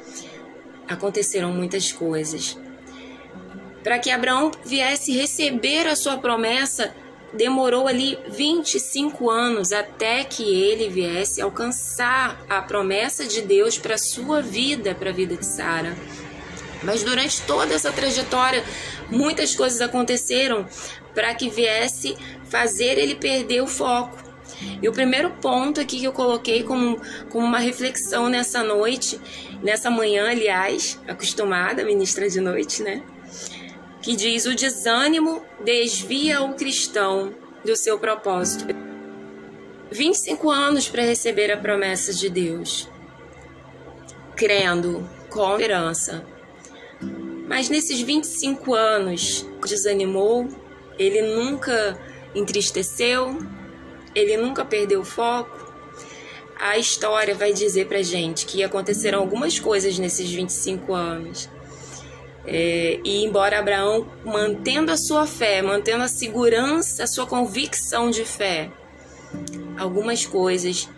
aconteceram 0.93 1.53
muitas 1.53 1.91
coisas. 1.93 2.59
Para 3.83 3.99
que 3.99 4.11
Abraão 4.11 4.53
viesse 4.65 5.13
receber 5.13 5.87
a 5.87 5.97
sua 5.97 6.19
promessa, 6.19 6.95
demorou 7.33 7.89
ali 7.89 8.19
25 8.29 9.31
anos 9.31 9.73
até 9.73 10.23
que 10.23 10.43
ele 10.43 10.89
viesse 10.89 11.41
alcançar 11.41 12.45
a 12.49 12.61
promessa 12.63 13.25
de 13.25 13.41
Deus 13.41 13.79
para 13.79 13.99
sua 13.99 14.41
vida, 14.41 14.95
para 14.95 15.11
a 15.11 15.13
vida 15.13 15.37
de 15.37 15.47
Sara. 15.47 15.97
Mas 16.83 17.03
durante 17.03 17.41
toda 17.43 17.75
essa 17.75 17.93
trajetória, 17.93 18.63
muitas 19.11 19.55
coisas 19.55 19.81
aconteceram 19.81 20.67
para 21.15 21.35
que 21.35 21.49
viesse 21.49 22.17
fazer 22.45 22.99
ele 22.99 23.15
perder 23.15 23.63
o 23.63 23.67
foco. 23.67 24.22
E 24.81 24.89
o 24.89 24.93
primeiro 24.93 25.31
ponto 25.31 25.81
aqui 25.81 25.99
que 25.99 26.05
eu 26.05 26.13
coloquei 26.13 26.63
como, 26.63 27.01
como 27.31 27.47
uma 27.47 27.59
reflexão 27.59 28.29
nessa 28.29 28.63
noite, 28.63 29.21
nessa 29.63 29.91
manhã, 29.91 30.29
aliás, 30.29 31.01
acostumada, 31.07 31.85
ministra 31.85 32.29
de 32.29 32.41
noite, 32.41 32.83
né? 32.83 33.03
que 34.03 34.17
diz: 34.17 34.45
o 34.45 34.55
desânimo 34.55 35.43
desvia 35.65 36.43
o 36.43 36.55
cristão 36.55 37.33
do 37.65 37.77
seu 37.77 37.99
propósito. 37.99 38.67
25 39.91 40.51
anos 40.51 40.89
para 40.89 41.03
receber 41.03 41.51
a 41.53 41.57
promessa 41.57 42.13
de 42.13 42.29
Deus, 42.29 42.89
crendo 44.35 45.09
com 45.31 45.53
esperança. 45.53 46.25
Mas 47.47 47.69
nesses 47.69 48.01
25 48.01 48.75
anos, 48.75 49.47
desanimou, 49.67 50.49
ele 50.99 51.23
nunca 51.23 52.01
entristeceu, 52.35 53.39
ele 54.15 54.37
nunca 54.37 54.65
perdeu 54.65 55.01
o 55.01 55.05
foco. 55.05 55.73
A 56.59 56.79
história 56.79 57.35
vai 57.35 57.53
dizer 57.53 57.87
pra 57.87 58.03
gente 58.03 58.47
que 58.47 58.63
aconteceram 58.63 59.19
algumas 59.19 59.59
coisas 59.59 59.99
nesses 59.99 60.31
25 60.31 60.95
anos 60.95 61.49
é, 62.45 62.99
e 63.05 63.25
embora 63.25 63.59
Abraão, 63.59 64.07
mantendo 64.25 64.91
a 64.91 64.97
sua 64.97 65.27
fé, 65.27 65.63
mantendo 65.63 66.03
a 66.03 66.09
segurança, 66.09 67.05
a 67.05 67.07
sua 67.07 67.27
convicção 67.27 68.11
de 68.11 68.25
fé, 68.25 68.71
algumas 69.79 70.27
coisas 70.27 70.89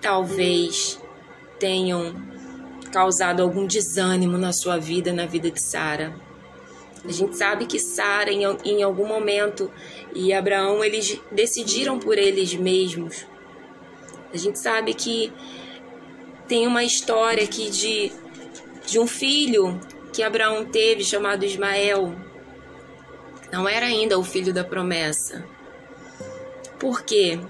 talvez 0.00 1.00
tenham 1.58 2.14
causado 2.92 3.42
algum 3.42 3.66
desânimo 3.66 4.36
na 4.36 4.52
sua 4.52 4.76
vida, 4.76 5.12
na 5.12 5.26
vida 5.26 5.50
de 5.50 5.60
Sara. 5.60 6.14
A 7.08 7.12
gente 7.12 7.38
sabe 7.38 7.64
que 7.64 7.78
Sara, 7.80 8.30
em, 8.30 8.42
em 8.66 8.82
algum 8.82 9.06
momento, 9.06 9.72
e 10.14 10.30
Abraão, 10.30 10.84
eles 10.84 11.18
decidiram 11.32 11.98
por 11.98 12.18
eles 12.18 12.54
mesmos. 12.54 13.26
A 14.30 14.36
gente 14.36 14.58
sabe 14.58 14.92
que 14.92 15.32
tem 16.46 16.66
uma 16.66 16.84
história 16.84 17.42
aqui 17.42 17.70
de, 17.70 18.12
de 18.86 18.98
um 18.98 19.06
filho 19.06 19.80
que 20.12 20.22
Abraão 20.22 20.66
teve, 20.66 21.02
chamado 21.02 21.46
Ismael, 21.46 22.14
não 23.50 23.66
era 23.66 23.86
ainda 23.86 24.18
o 24.18 24.24
filho 24.24 24.52
da 24.52 24.62
promessa. 24.62 25.46
Por 26.78 27.02
quê? 27.02 27.40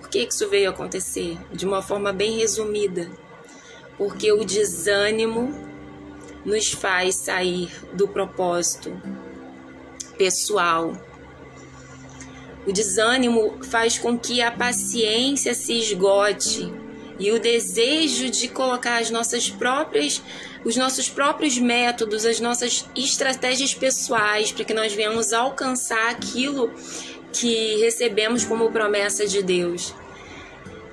Por 0.00 0.08
que 0.08 0.18
isso 0.18 0.48
veio 0.48 0.70
acontecer? 0.70 1.38
De 1.52 1.64
uma 1.64 1.80
forma 1.80 2.12
bem 2.12 2.38
resumida. 2.38 3.08
Porque 3.96 4.32
o 4.32 4.44
desânimo 4.44 5.73
nos 6.44 6.72
faz 6.72 7.16
sair 7.16 7.70
do 7.92 8.06
propósito 8.06 8.92
pessoal. 10.16 10.92
O 12.66 12.72
desânimo 12.72 13.58
faz 13.64 13.98
com 13.98 14.18
que 14.18 14.40
a 14.40 14.50
paciência 14.50 15.54
se 15.54 15.78
esgote 15.78 16.72
e 17.18 17.30
o 17.30 17.38
desejo 17.38 18.30
de 18.30 18.48
colocar 18.48 19.00
as 19.00 19.10
nossas 19.10 19.48
próprias 19.48 20.22
os 20.64 20.76
nossos 20.76 21.10
próprios 21.10 21.58
métodos, 21.58 22.24
as 22.24 22.40
nossas 22.40 22.86
estratégias 22.96 23.74
pessoais 23.74 24.50
para 24.50 24.64
que 24.64 24.72
nós 24.72 24.94
venhamos 24.94 25.32
alcançar 25.32 26.10
aquilo 26.10 26.72
que 27.32 27.76
recebemos 27.80 28.44
como 28.44 28.72
promessa 28.72 29.26
de 29.26 29.42
Deus. 29.42 29.94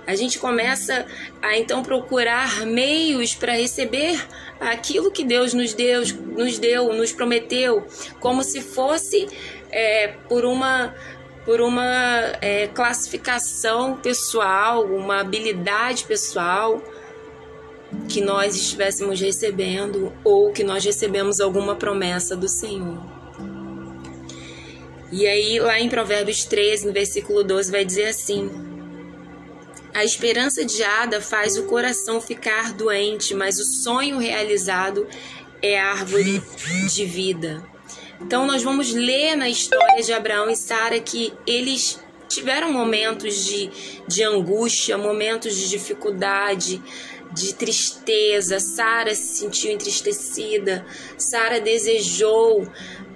A 0.06 0.16
gente 0.16 0.40
começa 0.40 1.06
a 1.42 1.58
então 1.58 1.84
procurar 1.84 2.66
meios 2.66 3.36
para 3.36 3.54
receber 3.54 4.20
aquilo 4.60 5.12
que 5.12 5.24
Deus 5.24 5.54
nos 5.54 5.74
deu, 5.74 6.02
nos 6.38 6.58
deu, 6.58 6.92
nos 6.94 7.12
prometeu, 7.12 7.86
como 8.20 8.44
se 8.44 8.62
fosse 8.62 9.28
é, 9.72 10.10
por 10.28 10.46
uma 10.46 10.94
por 11.44 11.60
uma 11.60 12.34
é, 12.40 12.68
classificação 12.68 13.98
pessoal, 13.98 14.86
uma 14.86 15.22
habilidade 15.22 16.04
pessoal 16.04 16.80
que 18.08 18.22
nós 18.22 18.56
estivéssemos 18.56 19.20
recebendo 19.20 20.14
ou 20.24 20.52
que 20.52 20.64
nós 20.64 20.86
recebemos 20.86 21.40
alguma 21.40 21.76
promessa 21.76 22.36
do 22.36 22.48
Senhor. 22.48 23.04
E 25.12 25.28
aí, 25.28 25.60
lá 25.60 25.80
em 25.80 25.90
Provérbios 25.90 26.46
13, 26.46 26.88
no 26.88 26.94
versículo 26.94 27.44
12, 27.44 27.70
vai 27.70 27.84
dizer 27.84 28.06
assim: 28.06 28.50
A 29.94 30.06
esperança 30.06 30.62
adiada 30.62 31.20
faz 31.22 31.58
o 31.58 31.64
coração 31.64 32.22
ficar 32.22 32.74
doente, 32.74 33.34
mas 33.34 33.60
o 33.60 33.66
sonho 33.66 34.18
realizado 34.18 35.08
é 35.62 35.80
árvore 35.80 36.42
de 36.90 37.06
vida. 37.06 37.64
Então, 38.22 38.46
nós 38.46 38.64
vamos 38.64 38.94
ler 38.94 39.36
na 39.36 39.50
história 39.50 40.02
de 40.02 40.14
Abraão 40.14 40.50
e 40.50 40.56
Sara 40.56 41.00
que 41.00 41.34
eles 41.46 42.00
tiveram 42.30 42.72
momentos 42.72 43.46
de, 43.46 43.70
de 44.08 44.24
angústia, 44.24 44.98
momentos 44.98 45.56
de 45.56 45.70
dificuldade, 45.70 46.82
de 47.34 47.54
tristeza. 47.54 48.60
Sara 48.60 49.14
se 49.14 49.40
sentiu 49.40 49.72
entristecida. 49.72 50.86
Sara 51.18 51.60
desejou 51.60 52.66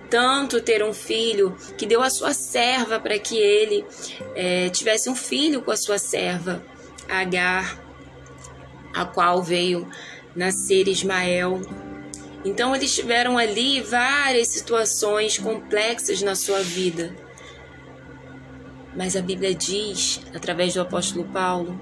tanto 0.10 0.62
ter 0.62 0.84
um 0.84 0.94
filho 0.94 1.56
que 1.78 1.86
deu 1.86 2.02
a 2.02 2.10
sua 2.10 2.34
serva 2.34 3.00
para 3.00 3.18
que 3.18 3.38
ele 3.38 3.86
é, 4.36 4.70
tivesse 4.70 5.10
um 5.10 5.16
filho 5.16 5.62
com 5.62 5.72
a 5.72 5.78
sua 5.78 5.98
serva, 5.98 6.64
Agar. 7.10 7.80
a 8.94 9.06
qual 9.06 9.44
veio 9.44 9.88
nascer 10.36 10.88
Ismael. 10.88 11.62
Então 12.44 12.76
eles 12.76 12.94
tiveram 12.94 13.38
ali 13.38 13.82
várias 13.82 14.50
situações 14.50 15.38
complexas 15.38 16.22
na 16.22 16.36
sua 16.36 16.62
vida. 16.62 17.16
Mas 18.96 19.16
a 19.16 19.22
Bíblia 19.22 19.54
diz, 19.54 20.22
através 20.34 20.74
do 20.74 20.82
apóstolo 20.82 21.26
Paulo, 21.26 21.80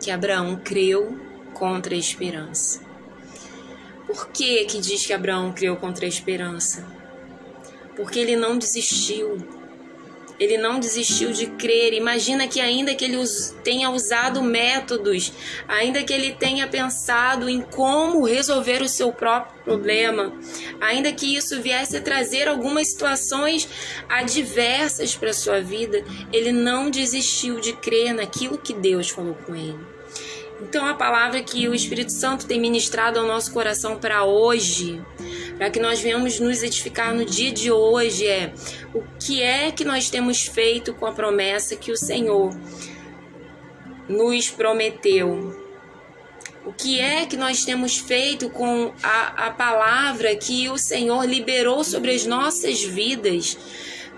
que 0.00 0.10
Abraão 0.10 0.60
creu 0.62 1.18
contra 1.54 1.94
a 1.94 1.98
esperança. 1.98 2.83
Por 4.06 4.28
que 4.28 4.64
que 4.64 4.78
diz 4.78 5.06
que 5.06 5.12
Abraão 5.12 5.52
creu 5.52 5.76
contra 5.76 6.04
a 6.04 6.08
esperança? 6.08 6.86
Porque 7.96 8.18
ele 8.18 8.36
não 8.36 8.58
desistiu 8.58 9.38
ele 10.38 10.58
não 10.58 10.80
desistiu 10.80 11.32
de 11.32 11.46
crer. 11.46 11.92
Imagina 11.92 12.48
que, 12.48 12.60
ainda 12.60 12.94
que 12.94 13.04
ele 13.04 13.18
tenha 13.62 13.90
usado 13.90 14.42
métodos, 14.42 15.32
ainda 15.68 16.02
que 16.02 16.12
ele 16.12 16.32
tenha 16.32 16.66
pensado 16.66 17.48
em 17.48 17.60
como 17.60 18.24
resolver 18.24 18.82
o 18.82 18.88
seu 18.88 19.12
próprio 19.12 19.62
problema, 19.62 20.32
ainda 20.80 21.12
que 21.12 21.36
isso 21.36 21.60
viesse 21.60 21.96
a 21.96 22.02
trazer 22.02 22.48
algumas 22.48 22.90
situações 22.90 23.68
adversas 24.08 25.16
para 25.16 25.32
sua 25.32 25.60
vida, 25.60 26.04
ele 26.32 26.52
não 26.52 26.90
desistiu 26.90 27.60
de 27.60 27.72
crer 27.72 28.12
naquilo 28.12 28.58
que 28.58 28.74
Deus 28.74 29.08
falou 29.08 29.34
com 29.46 29.54
ele. 29.54 29.93
Então, 30.60 30.86
a 30.86 30.94
palavra 30.94 31.42
que 31.42 31.68
o 31.68 31.74
Espírito 31.74 32.12
Santo 32.12 32.46
tem 32.46 32.60
ministrado 32.60 33.18
ao 33.18 33.26
nosso 33.26 33.52
coração 33.52 33.98
para 33.98 34.24
hoje 34.24 35.02
para 35.56 35.70
que 35.70 35.78
nós 35.78 36.00
venhamos 36.00 36.40
nos 36.40 36.62
edificar 36.62 37.14
no 37.14 37.24
dia 37.24 37.52
de 37.52 37.70
hoje 37.70 38.26
é 38.26 38.52
o 38.92 39.02
que 39.18 39.42
é 39.42 39.70
que 39.70 39.84
nós 39.84 40.10
temos 40.10 40.46
feito 40.46 40.92
com 40.94 41.06
a 41.06 41.12
promessa 41.12 41.76
que 41.76 41.92
o 41.92 41.96
Senhor 41.96 42.50
nos 44.08 44.50
prometeu. 44.50 45.62
O 46.64 46.72
que 46.72 46.98
é 46.98 47.26
que 47.26 47.36
nós 47.36 47.64
temos 47.64 47.98
feito 47.98 48.48
com 48.48 48.92
a, 49.02 49.46
a 49.46 49.50
palavra 49.50 50.34
que 50.34 50.68
o 50.70 50.78
Senhor 50.78 51.24
liberou 51.24 51.84
sobre 51.84 52.10
as 52.12 52.24
nossas 52.24 52.82
vidas? 52.82 53.56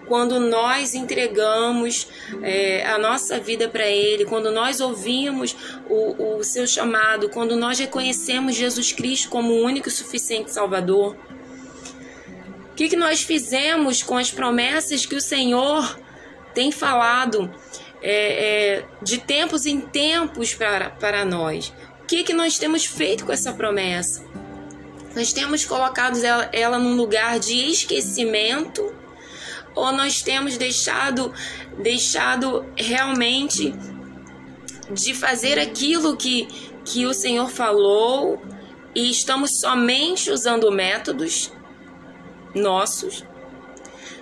Quando 0.06 0.38
nós 0.40 0.94
entregamos 0.94 2.08
é, 2.42 2.86
a 2.86 2.98
nossa 2.98 3.38
vida 3.38 3.68
para 3.68 3.86
Ele, 3.86 4.24
quando 4.24 4.50
nós 4.50 4.80
ouvimos 4.80 5.56
o, 5.88 6.38
o 6.38 6.44
seu 6.44 6.66
chamado, 6.66 7.28
quando 7.28 7.56
nós 7.56 7.78
reconhecemos 7.78 8.54
Jesus 8.54 8.92
Cristo 8.92 9.28
como 9.28 9.52
o 9.52 9.62
único 9.62 9.88
e 9.88 9.92
suficiente 9.92 10.52
Salvador. 10.52 11.16
O 12.70 12.74
que, 12.76 12.88
que 12.88 12.96
nós 12.96 13.22
fizemos 13.22 14.02
com 14.02 14.16
as 14.16 14.30
promessas 14.30 15.06
que 15.06 15.14
o 15.14 15.20
Senhor 15.20 15.98
tem 16.54 16.70
falado 16.70 17.50
é, 18.02 18.78
é, 18.78 18.84
de 19.02 19.18
tempos 19.18 19.66
em 19.66 19.80
tempos 19.80 20.54
para, 20.54 20.90
para 20.90 21.24
nós? 21.24 21.72
O 22.02 22.06
que, 22.06 22.22
que 22.22 22.32
nós 22.32 22.58
temos 22.58 22.84
feito 22.84 23.24
com 23.24 23.32
essa 23.32 23.52
promessa? 23.52 24.24
Nós 25.16 25.32
temos 25.32 25.64
colocado 25.64 26.22
ela, 26.22 26.48
ela 26.52 26.78
num 26.78 26.94
lugar 26.94 27.38
de 27.40 27.70
esquecimento 27.70 28.94
ou 29.76 29.92
nós 29.92 30.22
temos 30.22 30.56
deixado 30.56 31.32
deixado 31.78 32.64
realmente 32.76 33.74
de 34.90 35.14
fazer 35.14 35.58
aquilo 35.58 36.16
que, 36.16 36.48
que 36.84 37.06
o 37.06 37.12
Senhor 37.12 37.50
falou 37.50 38.42
e 38.94 39.10
estamos 39.10 39.60
somente 39.60 40.30
usando 40.30 40.72
métodos 40.72 41.52
nossos? 42.54 43.22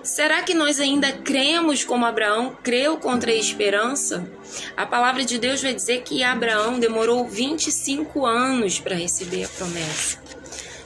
Será 0.03 0.43
que 0.43 0.53
nós 0.53 0.79
ainda 0.79 1.11
cremos 1.11 1.83
como 1.83 2.05
Abraão 2.05 2.55
creu 2.61 2.97
contra 2.97 3.31
a 3.31 3.35
esperança? 3.35 4.29
A 4.77 4.85
palavra 4.85 5.25
de 5.25 5.39
Deus 5.39 5.63
vai 5.63 5.73
dizer 5.73 6.03
que 6.03 6.23
Abraão 6.23 6.77
demorou 6.77 7.27
25 7.27 8.23
anos 8.23 8.79
para 8.79 8.95
receber 8.95 9.45
a 9.45 9.47
promessa. 9.47 10.19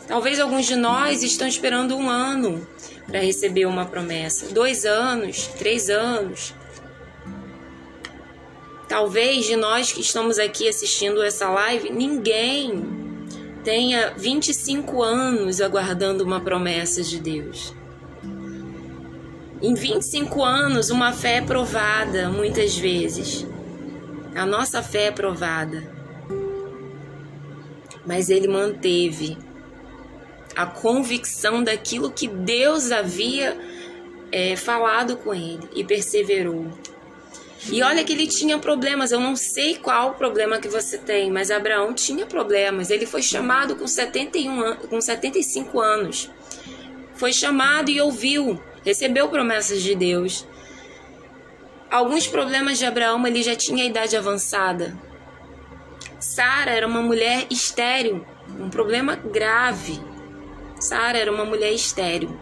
Talvez 0.09 0.39
alguns 0.39 0.65
de 0.65 0.75
nós 0.75 1.21
estão 1.21 1.47
esperando 1.47 1.95
um 1.95 2.09
ano 2.09 2.67
para 3.05 3.19
receber 3.19 3.67
uma 3.67 3.85
promessa. 3.85 4.47
Dois 4.47 4.83
anos, 4.83 5.45
três 5.49 5.87
anos. 5.87 6.55
Talvez 8.87 9.45
de 9.45 9.55
nós 9.55 9.91
que 9.91 10.01
estamos 10.01 10.39
aqui 10.39 10.67
assistindo 10.67 11.21
essa 11.21 11.47
live, 11.47 11.91
ninguém 11.91 12.83
tenha 13.63 14.15
25 14.17 15.03
anos 15.03 15.61
aguardando 15.61 16.23
uma 16.23 16.41
promessa 16.41 17.03
de 17.03 17.19
Deus. 17.19 17.71
Em 19.61 19.75
25 19.75 20.43
anos, 20.43 20.89
uma 20.89 21.13
fé 21.13 21.35
é 21.35 21.41
provada 21.41 22.29
muitas 22.31 22.75
vezes. 22.75 23.45
A 24.33 24.43
nossa 24.43 24.81
fé 24.81 25.03
é 25.03 25.11
provada. 25.11 25.83
Mas 28.07 28.31
ele 28.31 28.47
manteve 28.47 29.37
a 30.59 30.65
convicção 30.65 31.63
daquilo 31.63 32.11
que 32.11 32.27
Deus 32.27 32.91
havia 32.91 33.57
é, 34.29 34.57
falado 34.57 35.15
com 35.15 35.33
ele 35.33 35.61
e 35.73 35.85
perseverou. 35.85 36.67
E 37.71 37.81
olha 37.81 38.03
que 38.03 38.11
ele 38.11 38.27
tinha 38.27 38.59
problemas, 38.59 39.13
eu 39.13 39.21
não 39.21 39.37
sei 39.37 39.77
qual 39.77 40.09
o 40.09 40.13
problema 40.15 40.59
que 40.59 40.67
você 40.67 40.97
tem, 40.97 41.31
mas 41.31 41.49
Abraão 41.49 41.93
tinha 41.93 42.25
problemas. 42.25 42.89
Ele 42.89 43.05
foi 43.05 43.21
chamado 43.21 43.77
com 43.77 43.87
71 43.87 44.61
an 44.61 44.75
com 44.75 44.99
75 44.99 45.79
anos. 45.79 46.29
Foi 47.13 47.31
chamado 47.31 47.89
e 47.89 48.01
ouviu, 48.01 48.61
recebeu 48.83 49.29
promessas 49.29 49.81
de 49.81 49.95
Deus. 49.95 50.45
Alguns 51.89 52.27
problemas 52.27 52.77
de 52.77 52.85
Abraão, 52.85 53.25
ele 53.25 53.41
já 53.41 53.55
tinha 53.55 53.85
idade 53.85 54.17
avançada. 54.17 54.93
Sara 56.19 56.71
era 56.71 56.85
uma 56.85 57.01
mulher 57.01 57.47
estéril, 57.49 58.25
um 58.59 58.69
problema 58.69 59.15
grave. 59.15 60.08
Sara 60.79 61.17
era 61.17 61.31
uma 61.31 61.45
mulher 61.45 61.71
estéril. 61.73 62.39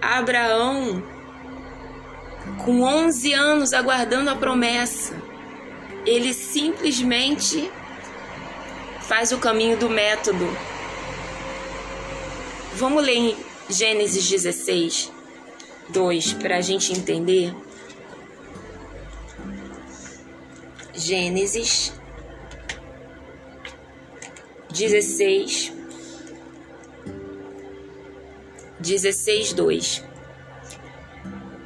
Abraão, 0.00 1.02
com 2.64 2.82
11 2.82 3.32
anos 3.32 3.72
aguardando 3.72 4.28
a 4.30 4.36
promessa, 4.36 5.14
ele 6.04 6.34
simplesmente 6.34 7.70
faz 9.02 9.32
o 9.32 9.38
caminho 9.38 9.78
do 9.78 9.88
método. 9.88 10.46
Vamos 12.74 13.02
ler 13.02 13.16
em 13.16 13.36
Gênesis 13.68 14.28
16, 14.28 15.12
2, 15.88 16.32
para 16.34 16.58
a 16.58 16.60
gente 16.60 16.92
entender. 16.92 17.54
Gênesis 20.92 21.92
16, 24.74 25.72
16, 28.80 29.52
2. 29.52 30.04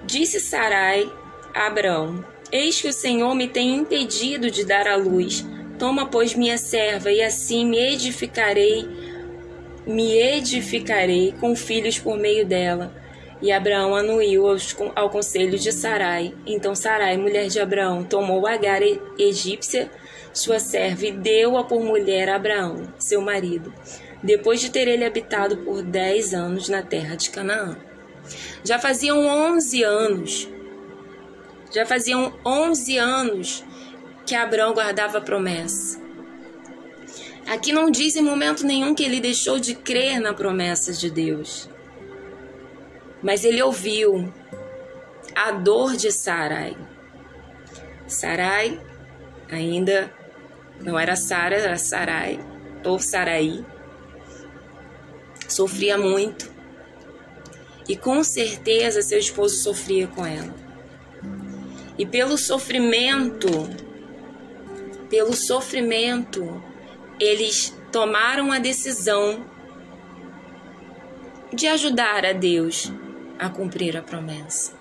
Disse 0.05 0.38
Sarai 0.38 1.11
a 1.55 1.68
Abraão: 1.68 2.23
Eis 2.53 2.79
que 2.83 2.88
o 2.88 2.92
Senhor 2.92 3.35
me 3.35 3.49
tem 3.49 3.77
impedido 3.77 4.51
de 4.51 4.62
dar 4.62 4.87
à 4.87 4.94
luz. 4.94 5.42
Toma, 5.79 6.05
pois, 6.05 6.35
minha 6.35 6.59
serva, 6.59 7.11
e 7.11 7.23
assim 7.23 7.64
me 7.64 7.79
edificarei, 7.79 8.87
me 9.87 10.12
edificarei 10.18 11.33
com 11.40 11.57
filhos 11.57 11.99
por 11.99 12.18
meio 12.18 12.44
dela. 12.44 12.92
E 13.40 13.51
Abraão 13.51 13.94
anuiu 13.94 14.44
ao 14.94 15.09
conselho 15.09 15.59
de 15.59 15.73
Sarai. 15.73 16.35
Então 16.44 16.75
Sarai, 16.75 17.16
mulher 17.16 17.47
de 17.47 17.59
Abraão, 17.59 18.05
tomou 18.05 18.47
Agar 18.47 18.83
egípcia 19.18 19.90
sua 20.38 20.61
serva, 20.61 21.07
e 21.07 21.12
deu-a 21.12 21.64
por 21.64 21.83
mulher 21.83 22.29
a 22.29 22.37
Abraão, 22.37 22.92
seu 22.98 23.20
marido, 23.20 23.72
depois 24.22 24.61
de 24.61 24.70
ter 24.70 24.87
ele 24.87 25.05
habitado 25.05 25.59
por 25.59 25.83
dez 25.83 26.33
anos 26.33 26.68
na 26.68 26.83
terra 26.83 27.16
de 27.16 27.31
Canaã. 27.31 27.77
Já 28.62 28.79
faziam 28.79 29.27
onze 29.27 29.83
anos, 29.83 30.48
já 31.74 31.85
faziam 31.85 32.38
onze 32.44 32.98
anos 32.98 33.64
que 34.24 34.35
Abraão 34.35 34.74
guardava 34.74 35.18
a 35.18 35.22
promessa. 35.22 36.01
Aqui 37.46 37.72
não 37.72 37.90
diz 37.90 38.14
em 38.14 38.22
momento 38.22 38.64
nenhum 38.64 38.94
que 38.94 39.03
ele 39.03 39.20
deixou 39.20 39.59
de 39.59 39.74
crer 39.74 40.20
na 40.20 40.35
promessa 40.35 40.92
de 40.92 41.11
Deus. 41.11 41.68
Mas 43.22 43.42
ele 43.42 43.62
ouviu 43.62 44.33
a 45.35 45.51
dor 45.53 45.96
de 45.96 46.12
Sarai. 46.12 46.77
Sarai 48.07 48.79
ainda 49.51 50.12
não 50.81 50.99
era 50.99 51.17
Sara, 51.17 51.57
era 51.57 51.77
Sarai, 51.77 52.38
ou 52.85 52.99
Saraí. 52.99 53.64
Sofria 55.49 55.99
muito. 55.99 56.51
E 57.88 57.97
com 57.97 58.23
certeza 58.23 59.03
seu 59.03 59.19
esposo 59.19 59.57
sofria 59.57 60.07
com 60.07 60.25
ela. 60.25 60.55
E 61.97 62.07
pelo 62.07 62.37
sofrimento, 62.37 63.49
pelo 65.09 65.35
sofrimento, 65.35 66.62
eles 67.19 67.75
tomaram 67.91 68.53
a 68.53 68.59
decisão 68.59 69.45
de 71.53 71.67
ajudar 71.67 72.25
a 72.25 72.33
Deus 72.33 72.93
a 73.38 73.49
cumprir 73.49 73.97
a 73.97 74.03
promessa. 74.03 74.73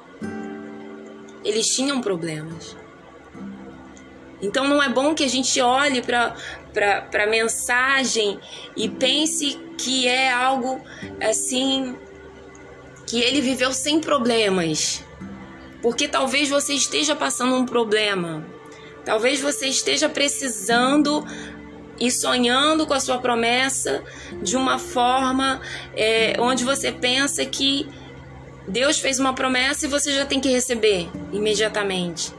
Eles 1.44 1.68
tinham 1.68 2.02
problemas. 2.02 2.76
Então 4.42 4.68
não 4.68 4.82
é 4.82 4.90
bom 4.90 5.16
que 5.16 5.24
a 5.24 5.30
gente 5.30 5.60
olhe 5.62 6.02
para 6.02 6.36
a 7.14 7.28
mensagem 7.28 8.40
e 8.76 8.88
pense 8.88 9.60
que 9.78 10.08
é 10.08 10.32
algo 10.32 10.82
assim 11.22 11.96
que 13.06 13.22
ele 13.22 13.42
viveu 13.42 13.74
sem 13.74 14.00
problemas. 14.00 15.04
Porque 15.82 16.08
talvez 16.08 16.50
você 16.50 16.74
esteja 16.74 17.16
passando 17.16 17.56
um 17.56 17.66
problema. 17.66 18.46
Talvez 19.06 19.40
você 19.40 19.68
esteja 19.68 20.10
precisando 20.10 21.26
e 22.00 22.12
sonhando 22.12 22.86
com 22.86 22.94
a 22.94 23.00
sua 23.00 23.18
promessa 23.20 24.04
de 24.42 24.56
uma 24.56 24.78
forma 24.78 25.62
é, 25.96 26.36
onde 26.40 26.64
você 26.64 26.92
pensa 26.92 27.46
que 27.46 27.90
Deus 28.68 29.00
fez 29.00 29.18
uma 29.18 29.34
promessa 29.34 29.86
e 29.86 29.90
você 29.90 30.14
já 30.14 30.26
tem 30.26 30.42
que 30.42 30.50
receber 30.50 31.10
imediatamente. 31.32 32.37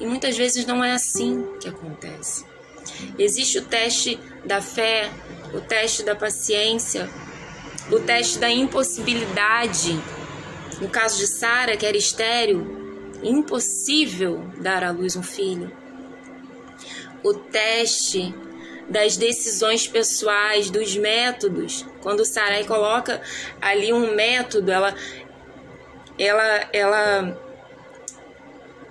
E 0.00 0.06
muitas 0.06 0.36
vezes 0.36 0.64
não 0.66 0.84
é 0.84 0.92
assim 0.92 1.44
que 1.60 1.68
acontece. 1.68 2.44
Existe 3.18 3.58
o 3.58 3.64
teste 3.64 4.18
da 4.44 4.60
fé, 4.60 5.10
o 5.52 5.60
teste 5.60 6.02
da 6.02 6.14
paciência, 6.14 7.08
o 7.90 8.00
teste 8.00 8.38
da 8.38 8.50
impossibilidade. 8.50 9.98
No 10.80 10.88
caso 10.88 11.18
de 11.18 11.26
Sara, 11.26 11.76
que 11.76 11.84
era 11.84 11.96
estéril, 11.96 12.78
impossível 13.22 14.44
dar 14.60 14.84
à 14.84 14.90
luz 14.90 15.16
um 15.16 15.22
filho. 15.22 15.72
O 17.22 17.34
teste 17.34 18.34
das 18.88 19.16
decisões 19.16 19.86
pessoais, 19.86 20.70
dos 20.70 20.96
métodos. 20.96 21.84
Quando 22.00 22.24
Sarai 22.24 22.64
coloca 22.64 23.20
ali 23.60 23.92
um 23.92 24.14
método, 24.14 24.70
ela 24.70 24.94
ela 26.18 26.68
ela 26.72 27.47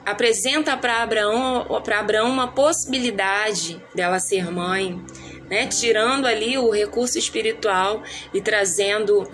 apresenta 0.08 0.78
para 0.78 1.04
Abraão 1.04 1.67
Abraão 2.00 2.30
uma 2.30 2.48
possibilidade 2.48 3.84
dela 3.93 4.20
ser 4.20 4.50
mãe, 4.50 5.04
né? 5.50 5.67
Tirando 5.67 6.26
ali 6.26 6.58
o 6.58 6.72
recurso 6.72 7.17
espiritual 7.17 8.02
e 8.34 8.39
trazendo 8.39 9.30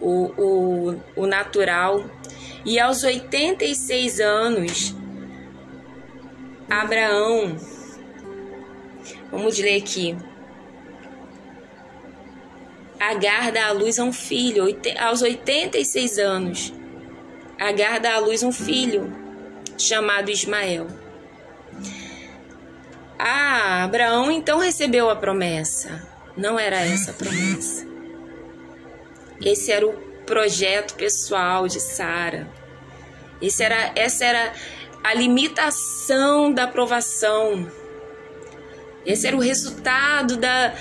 o, 0.00 0.24
o, 0.36 1.00
o 1.14 1.24
natural. 1.24 2.04
E 2.64 2.80
aos 2.80 3.04
86 3.04 4.18
anos, 4.18 4.92
Abraão, 6.68 7.56
vamos 9.30 9.56
ler 9.56 9.76
aqui, 9.76 10.16
Agar 12.98 13.50
dá 13.50 13.66
à 13.66 13.72
luz 13.72 13.98
a 13.98 14.04
um 14.04 14.12
filho, 14.12 14.64
aos 15.00 15.22
86 15.22 16.18
anos. 16.18 16.72
Agar 17.58 17.98
dá 17.98 18.14
à 18.14 18.18
luz 18.20 18.44
um 18.44 18.52
filho, 18.52 19.21
chamado 19.78 20.30
Ismael. 20.30 20.86
Ah, 23.18 23.84
Abraão 23.84 24.30
então 24.30 24.58
recebeu 24.58 25.08
a 25.08 25.16
promessa. 25.16 26.06
Não 26.36 26.58
era 26.58 26.80
essa 26.80 27.12
a 27.12 27.14
promessa. 27.14 27.86
Esse 29.40 29.70
era 29.70 29.86
o 29.86 29.92
projeto 30.26 30.94
pessoal 30.94 31.68
de 31.68 31.80
Sara. 31.80 32.48
Esse 33.40 33.62
era, 33.62 33.92
essa 33.94 34.24
era 34.24 34.52
a 35.04 35.14
limitação 35.14 36.52
da 36.52 36.64
aprovação. 36.64 37.70
Esse 39.04 39.26
era 39.26 39.36
o 39.36 39.40
resultado 39.40 40.36
da, 40.36 40.74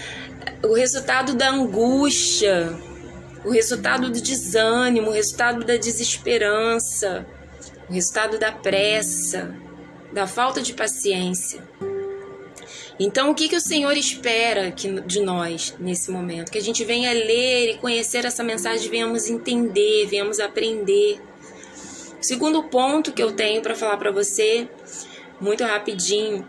o 0.63 0.73
resultado 0.73 1.33
da 1.33 1.49
angústia, 1.49 2.75
o 3.43 3.51
resultado 3.51 4.09
do 4.09 4.21
desânimo, 4.21 5.09
o 5.09 5.13
resultado 5.13 5.63
da 5.63 5.75
desesperança 5.75 7.25
o 7.91 7.93
resultado 7.93 8.39
da 8.39 8.53
pressa, 8.53 9.53
da 10.13 10.25
falta 10.25 10.61
de 10.61 10.73
paciência. 10.73 11.61
Então, 12.97 13.31
o 13.31 13.35
que, 13.35 13.49
que 13.49 13.55
o 13.57 13.61
Senhor 13.61 13.97
espera 13.97 14.71
de 14.71 15.19
nós 15.19 15.75
nesse 15.77 16.09
momento? 16.09 16.51
Que 16.51 16.57
a 16.57 16.61
gente 16.61 16.85
venha 16.85 17.11
ler 17.11 17.71
e 17.71 17.77
conhecer 17.79 18.23
essa 18.23 18.43
mensagem, 18.43 18.89
venhamos 18.89 19.27
entender, 19.27 20.07
venhamos 20.07 20.39
aprender. 20.39 21.19
O 22.17 22.23
segundo 22.23 22.63
ponto 22.63 23.11
que 23.11 23.21
eu 23.21 23.33
tenho 23.33 23.61
para 23.61 23.75
falar 23.75 23.97
para 23.97 24.11
você, 24.11 24.69
muito 25.41 25.65
rapidinho, 25.65 26.47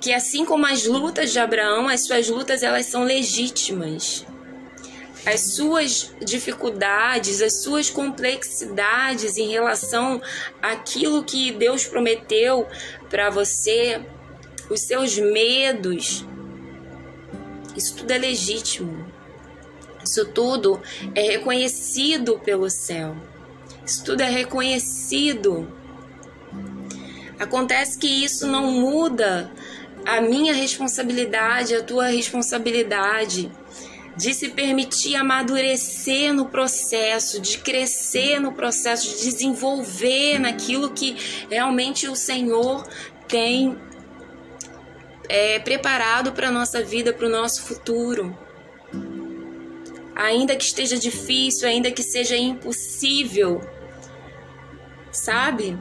que 0.00 0.12
assim 0.12 0.44
como 0.44 0.66
as 0.66 0.84
lutas 0.84 1.30
de 1.30 1.38
Abraão, 1.38 1.88
as 1.88 2.04
suas 2.06 2.28
lutas 2.28 2.64
elas 2.64 2.86
são 2.86 3.04
legítimas 3.04 4.26
as 5.24 5.54
suas 5.54 6.12
dificuldades, 6.24 7.40
as 7.40 7.62
suas 7.62 7.88
complexidades 7.88 9.36
em 9.36 9.48
relação 9.48 10.20
àquilo 10.60 11.22
que 11.22 11.52
Deus 11.52 11.84
prometeu 11.84 12.66
para 13.08 13.30
você, 13.30 14.04
os 14.68 14.80
seus 14.80 15.16
medos. 15.18 16.24
Isso 17.76 17.96
tudo 17.96 18.10
é 18.10 18.18
legítimo. 18.18 19.06
Isso 20.04 20.24
tudo 20.26 20.80
é 21.14 21.22
reconhecido 21.22 22.38
pelo 22.40 22.68
céu. 22.68 23.16
Isso 23.86 24.04
tudo 24.04 24.22
é 24.22 24.28
reconhecido. 24.28 25.72
Acontece 27.38 27.98
que 27.98 28.06
isso 28.06 28.46
não 28.46 28.70
muda 28.72 29.50
a 30.04 30.20
minha 30.20 30.52
responsabilidade, 30.52 31.74
a 31.74 31.82
tua 31.82 32.06
responsabilidade 32.06 33.50
de 34.16 34.34
se 34.34 34.50
permitir 34.50 35.16
amadurecer 35.16 36.32
no 36.34 36.46
processo, 36.46 37.40
de 37.40 37.58
crescer 37.58 38.38
no 38.40 38.52
processo, 38.52 39.16
de 39.16 39.24
desenvolver 39.24 40.38
naquilo 40.38 40.90
que 40.90 41.16
realmente 41.48 42.08
o 42.08 42.14
Senhor 42.14 42.86
tem 43.26 43.78
é, 45.28 45.58
preparado 45.58 46.32
para 46.32 46.48
a 46.48 46.50
nossa 46.50 46.82
vida, 46.82 47.12
para 47.12 47.26
o 47.26 47.30
nosso 47.30 47.62
futuro. 47.62 48.36
Ainda 50.14 50.54
que 50.54 50.64
esteja 50.64 50.98
difícil, 50.98 51.66
ainda 51.66 51.90
que 51.90 52.02
seja 52.02 52.36
impossível, 52.36 53.60
sabe? 55.10 55.78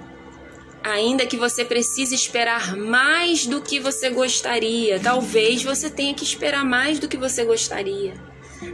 Ainda 0.84 1.28
que 1.28 1.38
você 1.38 1.64
precise 1.64 2.16
esperar 2.16 2.76
mais 2.76 3.46
do 3.46 3.62
que 3.62 3.80
você 3.80 4.10
gostaria, 4.10 5.00
talvez 5.00 5.64
você 5.64 5.90
tenha 5.90 6.14
que 6.14 6.24
esperar 6.24 6.66
mais 6.66 6.98
do 6.98 7.08
que 7.08 7.18
você 7.18 7.46
gostaria. 7.46 8.14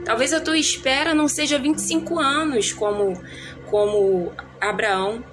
Talvez 0.05 0.33
a 0.33 0.39
tua 0.39 0.57
espera 0.57 1.13
não 1.13 1.27
seja 1.27 1.59
25 1.59 2.19
anos 2.19 2.71
como 2.71 3.21
como 3.69 4.31
Abraão. 4.59 5.23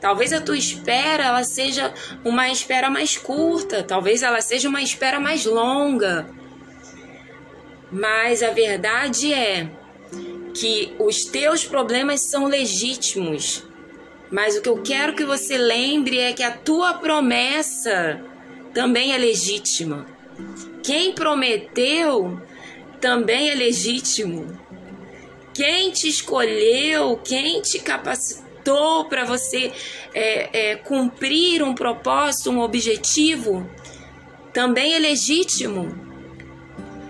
Talvez 0.00 0.34
a 0.34 0.40
tua 0.40 0.56
espera 0.56 1.24
ela 1.24 1.44
seja 1.44 1.92
uma 2.22 2.50
espera 2.50 2.90
mais 2.90 3.16
curta, 3.16 3.82
talvez 3.82 4.22
ela 4.22 4.42
seja 4.42 4.68
uma 4.68 4.82
espera 4.82 5.18
mais 5.18 5.46
longa. 5.46 6.28
Mas 7.90 8.42
a 8.42 8.50
verdade 8.50 9.32
é 9.32 9.70
que 10.54 10.94
os 10.98 11.24
teus 11.24 11.64
problemas 11.64 12.28
são 12.28 12.46
legítimos. 12.46 13.64
Mas 14.30 14.56
o 14.56 14.62
que 14.62 14.68
eu 14.68 14.82
quero 14.82 15.14
que 15.14 15.24
você 15.24 15.56
lembre 15.56 16.18
é 16.18 16.32
que 16.32 16.42
a 16.42 16.50
tua 16.50 16.94
promessa 16.94 18.20
também 18.72 19.12
é 19.12 19.18
legítima. 19.18 20.06
Quem 20.82 21.12
prometeu 21.12 22.40
também 23.00 23.50
é 23.50 23.54
legítimo. 23.54 24.58
Quem 25.52 25.90
te 25.90 26.08
escolheu, 26.08 27.16
quem 27.24 27.60
te 27.62 27.78
capacitou 27.78 29.04
para 29.04 29.24
você 29.24 29.72
é, 30.12 30.70
é, 30.72 30.76
cumprir 30.76 31.62
um 31.62 31.74
propósito, 31.74 32.50
um 32.50 32.60
objetivo, 32.60 33.68
também 34.52 34.94
é 34.94 34.98
legítimo. 34.98 35.94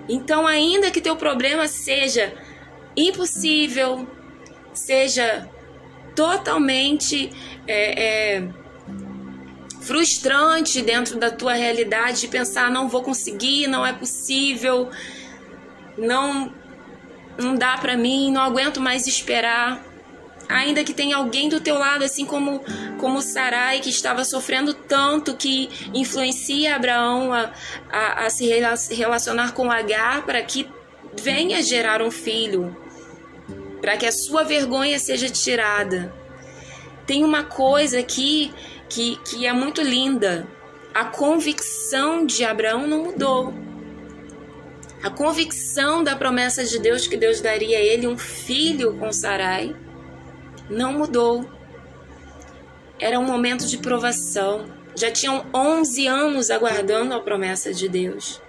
Então, 0.09 0.47
ainda 0.47 0.91
que 0.91 1.01
teu 1.01 1.17
problema 1.17 1.67
seja 1.67 2.35
impossível, 2.97 4.07
seja 4.75 5.49
totalmente 6.15 7.31
é, 7.67 8.05
é, 8.37 8.49
frustrante 9.81 10.81
dentro 10.83 11.19
da 11.19 11.31
tua 11.31 11.55
realidade 11.55 12.23
de 12.23 12.29
pensar 12.29 12.71
não 12.71 12.89
vou 12.89 13.03
conseguir, 13.03 13.67
não 13.67 13.85
é 13.85 13.93
possível, 13.93 14.91
não 15.97 16.53
não 17.37 17.57
dá 17.57 17.77
para 17.77 17.97
mim, 17.97 18.31
não 18.31 18.43
aguento 18.43 18.81
mais 18.81 19.09
esperar. 19.09 19.83
Ainda 20.49 20.85
que 20.85 20.93
tenha 20.93 21.17
alguém 21.17 21.49
do 21.49 21.59
teu 21.59 21.77
lado, 21.77 22.05
assim 22.05 22.25
como 22.25 22.61
como 22.99 23.21
Sarai, 23.21 23.81
que 23.81 23.91
estava 23.91 24.25
sofrendo 24.25 24.73
tanto, 24.73 25.35
que 25.35 25.69
influencia 25.93 26.77
Abraão 26.77 27.33
a, 27.33 27.51
a, 27.91 28.27
a 28.27 28.31
se 28.31 28.95
relacionar 28.95 29.53
com 29.53 29.71
Agar 29.71 30.25
para 30.25 30.41
que 30.43 30.69
venha 31.21 31.63
gerar 31.63 32.03
um 32.03 32.11
filho 32.11 32.84
para 33.85 33.99
que 33.99 34.07
a 34.07 34.13
sua 34.13 34.45
vergonha 34.45 34.99
seja 34.99 35.29
tirada. 35.29 36.11
Tem 37.07 37.23
uma 37.23 37.45
coisa 37.45 37.99
aqui 37.99 38.51
que, 38.89 39.17
que 39.17 39.47
é 39.47 39.53
muito 39.53 39.83
linda. 39.83 40.49
A 40.95 41.05
convicção 41.05 42.25
de 42.25 42.47
Abraão 42.47 42.87
não 42.87 43.05
mudou. 43.05 43.53
A 45.03 45.11
convicção 45.11 46.03
da 46.03 46.17
promessa 46.17 46.65
de 46.65 46.79
Deus 46.79 47.07
que 47.07 47.15
Deus 47.15 47.43
daria 47.43 47.77
a 47.77 47.81
ele 47.83 48.07
um 48.07 48.17
filho 48.17 48.97
com 48.97 49.13
Sarai 49.13 49.77
não 50.71 50.95
mudou. 50.95 51.47
Era 52.99 53.21
um 53.21 53.27
momento 53.27 53.67
de 53.67 53.77
provação, 53.77 54.65
já 54.97 55.11
tinham 55.11 55.45
11 55.53 56.07
anos 56.07 56.51
aguardando 56.51 57.13
a 57.13 57.21
promessa 57.21 57.71
de 57.75 57.87
Deus. 57.87 58.41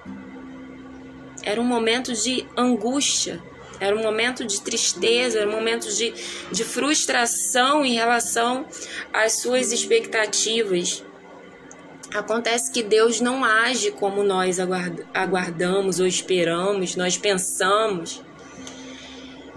Era 1.43 1.60
um 1.60 1.65
momento 1.65 2.13
de 2.13 2.48
angústia, 2.56 3.43
era 3.79 3.95
um 3.95 4.01
momento 4.01 4.45
de 4.45 4.61
tristeza, 4.61 5.39
era 5.39 5.49
um 5.49 5.53
momento 5.53 5.91
de, 5.93 6.13
de 6.51 6.63
frustração 6.63 7.85
em 7.85 7.93
relação 7.93 8.65
às 9.13 9.33
suas 9.33 9.71
expectativas. 9.71 11.03
Acontece 12.13 12.71
que 12.71 12.81
Deus 12.81 13.19
não 13.19 13.43
age 13.43 13.91
como 13.91 14.23
nós 14.23 14.57
aguardamos 15.13 15.99
ou 15.99 16.07
esperamos, 16.07 16.95
nós 16.95 17.17
pensamos. 17.17 18.23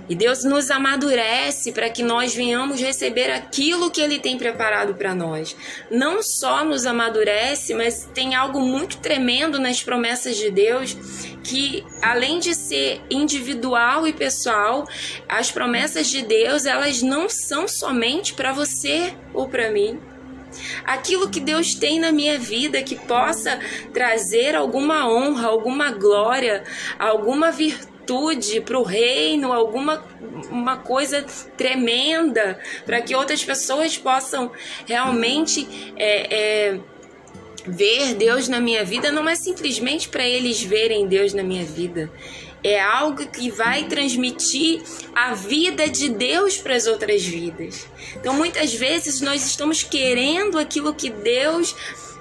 E 0.08 0.14
Deus 0.14 0.42
nos 0.42 0.70
amadurece 0.70 1.70
para 1.72 1.90
que 1.90 2.02
nós 2.02 2.34
venhamos 2.34 2.80
receber 2.80 3.30
aquilo 3.30 3.90
que 3.90 4.00
Ele 4.00 4.18
tem 4.18 4.38
preparado 4.38 4.94
para 4.94 5.14
nós. 5.14 5.54
Não 5.90 6.22
só 6.22 6.64
nos 6.64 6.86
amadurece, 6.86 7.74
mas 7.74 8.08
tem 8.14 8.34
algo 8.34 8.60
muito 8.60 8.98
tremendo 8.98 9.58
nas 9.58 9.82
promessas 9.82 10.36
de 10.36 10.50
Deus 10.50 10.96
que, 11.44 11.84
além 12.00 12.38
de 12.38 12.54
ser 12.54 13.02
individual 13.10 14.06
e 14.06 14.12
pessoal, 14.12 14.88
as 15.28 15.50
promessas 15.50 16.08
de 16.08 16.22
Deus 16.22 16.64
elas 16.64 17.02
não 17.02 17.28
são 17.28 17.68
somente 17.68 18.32
para 18.32 18.52
você 18.52 19.14
ou 19.34 19.46
para 19.46 19.70
mim. 19.70 20.00
Aquilo 20.84 21.28
que 21.28 21.40
Deus 21.40 21.74
tem 21.74 22.00
na 22.00 22.10
minha 22.10 22.38
vida 22.38 22.82
que 22.82 22.96
possa 22.96 23.58
trazer 23.92 24.54
alguma 24.54 25.06
honra, 25.06 25.48
alguma 25.48 25.90
glória, 25.90 26.64
alguma 26.98 27.50
virtude 27.50 27.97
para 28.64 28.78
o 28.78 28.82
reino, 28.82 29.52
alguma 29.52 30.02
uma 30.50 30.78
coisa 30.78 31.24
tremenda, 31.56 32.58
para 32.86 33.02
que 33.02 33.14
outras 33.14 33.44
pessoas 33.44 33.98
possam 33.98 34.50
realmente 34.86 35.68
é, 35.96 36.34
é, 36.34 36.80
ver 37.66 38.14
Deus 38.14 38.48
na 38.48 38.60
minha 38.60 38.84
vida, 38.84 39.12
não 39.12 39.28
é 39.28 39.34
simplesmente 39.34 40.08
para 40.08 40.26
eles 40.26 40.62
verem 40.62 41.06
Deus 41.06 41.34
na 41.34 41.42
minha 41.42 41.64
vida. 41.64 42.10
É 42.64 42.80
algo 42.80 43.26
que 43.26 43.50
vai 43.50 43.84
transmitir 43.84 44.82
a 45.14 45.34
vida 45.34 45.88
de 45.88 46.08
Deus 46.08 46.56
para 46.56 46.74
as 46.74 46.86
outras 46.86 47.22
vidas. 47.24 47.86
Então, 48.16 48.34
muitas 48.34 48.74
vezes, 48.74 49.20
nós 49.20 49.46
estamos 49.46 49.84
querendo 49.84 50.58
aquilo 50.58 50.92
que 50.92 51.08
Deus 51.08 51.76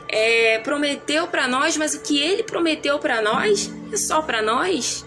é, 0.07 0.59
prometeu 0.59 1.27
para 1.27 1.47
nós, 1.47 1.75
mas 1.75 1.95
o 1.95 2.01
que 2.01 2.19
Ele 2.19 2.43
prometeu 2.43 2.99
para 2.99 3.19
nós 3.19 3.71
é 3.91 3.97
só 3.97 4.21
para 4.21 4.43
nós 4.43 5.06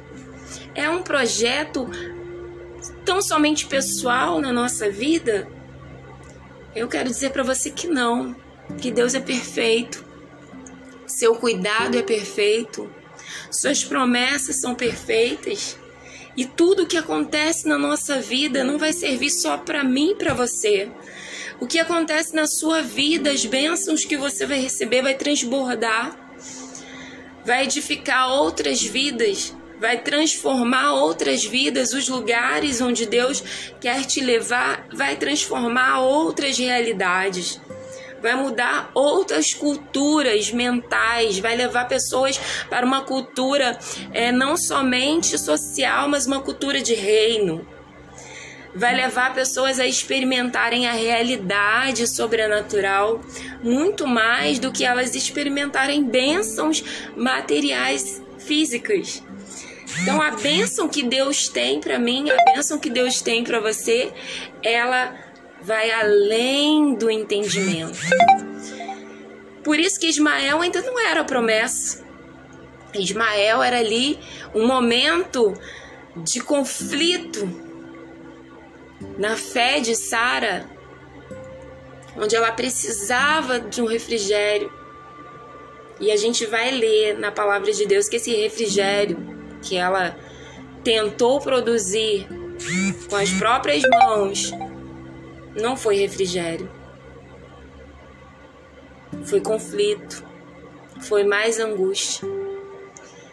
é 0.80 0.88
um 0.88 1.02
projeto 1.02 1.88
tão 3.04 3.20
somente 3.20 3.66
pessoal 3.66 4.40
na 4.40 4.52
nossa 4.52 4.90
vida? 4.90 5.46
Eu 6.74 6.88
quero 6.88 7.10
dizer 7.10 7.30
para 7.30 7.42
você 7.42 7.70
que 7.70 7.86
não, 7.86 8.34
que 8.80 8.90
Deus 8.90 9.14
é 9.14 9.20
perfeito, 9.20 10.02
seu 11.06 11.34
cuidado 11.34 11.98
é 11.98 12.02
perfeito, 12.02 12.90
suas 13.50 13.84
promessas 13.84 14.60
são 14.60 14.74
perfeitas. 14.74 15.78
E 16.36 16.46
tudo 16.46 16.86
que 16.86 16.96
acontece 16.96 17.68
na 17.68 17.76
nossa 17.76 18.20
vida 18.20 18.64
não 18.64 18.78
vai 18.78 18.92
servir 18.92 19.30
só 19.30 19.58
para 19.58 19.84
mim 19.84 20.12
e 20.12 20.14
para 20.14 20.32
você. 20.32 20.90
O 21.60 21.66
que 21.66 21.78
acontece 21.78 22.34
na 22.34 22.46
sua 22.46 22.80
vida, 22.80 23.30
as 23.30 23.44
bênçãos 23.44 24.04
que 24.04 24.16
você 24.16 24.46
vai 24.46 24.60
receber, 24.60 25.02
vai 25.02 25.14
transbordar, 25.14 26.16
vai 27.44 27.64
edificar 27.64 28.30
outras 28.30 28.80
vidas 28.80 29.54
vai 29.80 29.96
transformar 29.96 30.92
outras 30.92 31.42
vidas, 31.42 31.94
os 31.94 32.06
lugares 32.06 32.82
onde 32.82 33.06
Deus 33.06 33.42
quer 33.80 34.04
te 34.04 34.20
levar, 34.20 34.86
vai 34.92 35.16
transformar 35.16 36.00
outras 36.00 36.58
realidades. 36.58 37.58
Vai 38.20 38.34
mudar 38.34 38.90
outras 38.92 39.54
culturas 39.54 40.50
mentais, 40.50 41.38
vai 41.38 41.56
levar 41.56 41.88
pessoas 41.88 42.38
para 42.68 42.84
uma 42.84 43.00
cultura 43.00 43.78
é, 44.12 44.30
não 44.30 44.58
somente 44.58 45.38
social, 45.38 46.06
mas 46.06 46.26
uma 46.26 46.40
cultura 46.40 46.82
de 46.82 46.92
reino 46.94 47.66
vai 48.74 48.94
levar 48.94 49.34
pessoas 49.34 49.80
a 49.80 49.86
experimentarem 49.86 50.86
a 50.86 50.92
realidade 50.92 52.06
sobrenatural 52.06 53.20
muito 53.62 54.06
mais 54.06 54.58
do 54.58 54.70
que 54.70 54.84
elas 54.84 55.14
experimentarem 55.14 56.04
bênçãos 56.04 56.84
materiais 57.16 58.22
físicas. 58.38 59.22
Então 59.98 60.20
a 60.20 60.30
bênção 60.30 60.88
que 60.88 61.02
Deus 61.02 61.48
tem 61.48 61.80
para 61.80 61.98
mim, 61.98 62.30
a 62.30 62.54
bênção 62.54 62.78
que 62.78 62.88
Deus 62.88 63.20
tem 63.20 63.44
para 63.44 63.60
você, 63.60 64.12
ela 64.62 65.14
vai 65.62 65.90
além 65.90 66.94
do 66.94 67.10
entendimento. 67.10 67.98
Por 69.62 69.78
isso 69.78 70.00
que 70.00 70.06
Ismael 70.06 70.60
ainda 70.60 70.80
não 70.80 70.98
era 70.98 71.24
promessa. 71.24 72.04
Ismael 72.94 73.62
era 73.62 73.78
ali 73.78 74.18
um 74.54 74.66
momento 74.66 75.54
de 76.16 76.40
conflito 76.40 77.48
na 79.18 79.36
fé 79.36 79.80
de 79.80 79.94
Sara, 79.94 80.66
onde 82.16 82.34
ela 82.34 82.50
precisava 82.52 83.60
de 83.60 83.82
um 83.82 83.86
refrigério. 83.86 84.72
E 86.00 86.10
a 86.10 86.16
gente 86.16 86.46
vai 86.46 86.70
ler 86.70 87.18
na 87.18 87.30
palavra 87.30 87.70
de 87.70 87.86
Deus 87.86 88.08
que 88.08 88.16
esse 88.16 88.34
refrigério 88.34 89.39
que 89.62 89.76
ela 89.76 90.16
tentou 90.82 91.40
produzir 91.40 92.26
com 93.08 93.16
as 93.16 93.30
próprias 93.30 93.82
mãos 93.82 94.52
não 95.60 95.76
foi 95.76 95.96
refrigério. 95.96 96.70
Foi 99.24 99.40
conflito, 99.40 100.24
foi 101.00 101.24
mais 101.24 101.58
angústia. 101.58 102.28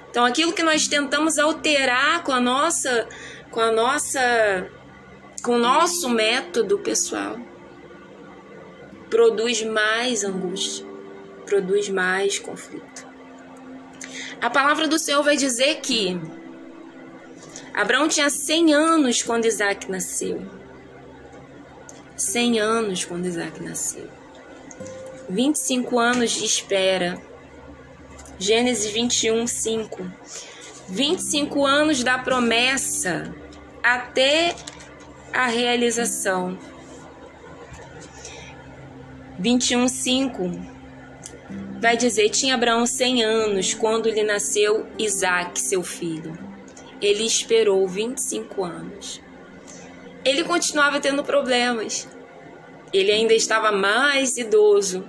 Então 0.10 0.26
aquilo 0.26 0.54
que 0.54 0.64
nós 0.64 0.88
tentamos 0.88 1.38
alterar 1.38 2.24
com 2.24 2.32
a 2.32 2.40
nossa 2.40 3.08
com 3.52 3.60
a 3.60 3.72
nossa 3.72 4.68
com 5.44 5.54
o 5.54 5.60
nosso 5.60 6.10
método 6.10 6.80
pessoal 6.80 7.38
produz 9.10 9.64
mais 9.64 10.24
angústia, 10.24 10.86
produz 11.46 11.90
mais 11.90 12.40
conflito. 12.40 13.07
A 14.40 14.50
palavra 14.52 14.88
do 14.88 15.00
Senhor 15.00 15.24
vai 15.24 15.36
dizer 15.36 15.82
que 15.82 16.20
Abraão 17.74 18.08
tinha 18.08 18.30
100 18.30 18.74
anos 18.74 19.24
quando 19.24 19.46
Isaac 19.46 19.90
nasceu. 19.90 20.46
100 22.16 22.60
anos 22.60 23.04
quando 23.04 23.26
Isaac 23.26 23.62
nasceu. 23.64 24.08
25 25.28 25.98
anos 26.00 26.32
de 26.32 26.46
espera. 26.46 27.20
Gênesis 28.38 28.92
21, 28.92 29.48
5. 29.48 30.12
25 30.88 31.66
anos 31.66 32.04
da 32.04 32.20
promessa 32.20 33.34
até 33.82 34.56
a 35.34 35.48
realização. 35.48 36.58
21, 39.40 39.88
5 39.88 40.77
vai 41.80 41.96
dizer: 41.96 42.30
Tinha 42.30 42.56
Abraão 42.56 42.86
cem 42.86 43.24
anos 43.24 43.74
quando 43.74 44.10
lhe 44.10 44.24
nasceu 44.24 44.88
Isaac, 44.98 45.60
seu 45.60 45.84
filho. 45.84 46.38
Ele 47.02 47.24
esperou 47.24 47.88
25 47.88 48.64
anos. 48.64 49.22
Ele 50.26 50.44
continuava 50.44 51.00
tendo 51.00 51.24
problemas. 51.24 52.08
Ele 52.92 53.12
ainda 53.12 53.34
estava 53.34 53.72
mais 53.72 54.38
idoso. 54.38 55.08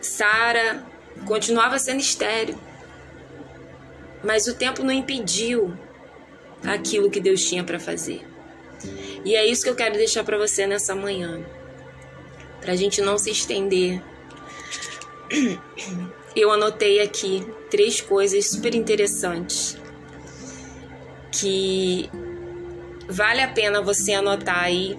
Sara 0.00 0.84
continuava 1.26 1.78
sendo 1.78 2.00
estéril. 2.00 2.58
Mas 4.24 4.46
o 4.48 4.54
tempo 4.54 4.82
não 4.82 4.92
impediu 4.92 5.76
aquilo 6.66 7.10
que 7.10 7.20
Deus 7.20 7.42
tinha 7.44 7.64
para 7.64 7.78
fazer. 7.78 8.26
E 9.24 9.34
é 9.34 9.46
isso 9.46 9.62
que 9.62 9.70
eu 9.70 9.76
quero 9.76 9.94
deixar 9.94 10.24
para 10.24 10.36
você 10.36 10.66
nessa 10.66 10.94
manhã. 10.94 11.40
Para 12.60 12.72
a 12.72 12.76
gente 12.76 13.00
não 13.00 13.16
se 13.16 13.30
estender 13.30 14.02
eu 16.34 16.50
anotei 16.50 17.00
aqui 17.00 17.46
três 17.70 18.00
coisas 18.00 18.50
super 18.50 18.74
interessantes 18.74 19.76
que 21.32 22.10
vale 23.08 23.40
a 23.40 23.48
pena 23.48 23.80
você 23.80 24.12
anotar 24.12 24.64
aí, 24.64 24.96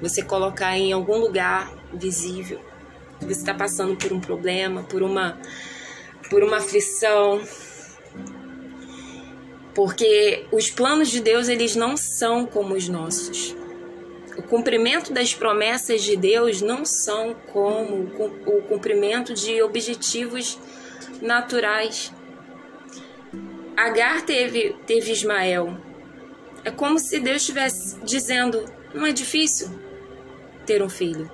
você 0.00 0.22
colocar 0.22 0.76
em 0.76 0.92
algum 0.92 1.18
lugar 1.18 1.72
visível. 1.92 2.60
Você 3.20 3.32
está 3.32 3.54
passando 3.54 3.96
por 3.96 4.12
um 4.12 4.20
problema, 4.20 4.82
por 4.82 5.02
uma 5.02 5.38
por 6.28 6.42
uma 6.42 6.56
aflição, 6.56 7.40
porque 9.72 10.44
os 10.50 10.70
planos 10.70 11.08
de 11.08 11.20
Deus 11.20 11.48
eles 11.48 11.76
não 11.76 11.96
são 11.96 12.44
como 12.46 12.74
os 12.74 12.88
nossos. 12.88 13.54
O 14.36 14.42
cumprimento 14.42 15.12
das 15.12 15.34
promessas 15.34 16.02
de 16.02 16.16
Deus 16.16 16.60
não 16.60 16.84
são 16.84 17.34
como 17.52 18.04
o 18.46 18.62
cumprimento 18.62 19.32
de 19.32 19.62
objetivos 19.62 20.58
naturais. 21.22 22.12
Agar 23.76 24.22
teve, 24.22 24.76
teve 24.86 25.12
Ismael. 25.12 25.78
É 26.64 26.70
como 26.70 26.98
se 26.98 27.18
Deus 27.18 27.42
estivesse 27.42 27.98
dizendo: 28.04 28.64
não 28.92 29.06
é 29.06 29.12
difícil 29.12 29.68
ter 30.66 30.82
um 30.82 30.88
filho. 30.88 31.30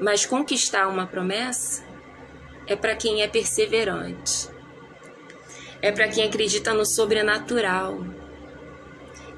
Mas 0.00 0.26
conquistar 0.26 0.88
uma 0.88 1.06
promessa 1.06 1.84
é 2.66 2.74
para 2.74 2.96
quem 2.96 3.22
é 3.22 3.28
perseverante. 3.28 4.48
É 5.80 5.90
para 5.90 6.08
quem 6.08 6.24
acredita 6.24 6.74
no 6.74 6.84
sobrenatural. 6.84 8.04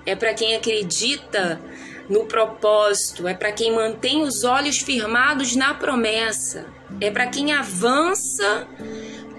É 0.06 0.14
para 0.14 0.34
quem 0.34 0.54
acredita 0.54 1.60
no 2.08 2.26
propósito, 2.26 3.26
é 3.26 3.34
para 3.34 3.52
quem 3.52 3.74
mantém 3.74 4.22
os 4.22 4.44
olhos 4.44 4.78
firmados 4.78 5.56
na 5.56 5.74
promessa, 5.74 6.66
é 7.00 7.10
para 7.10 7.26
quem 7.26 7.52
avança 7.52 8.66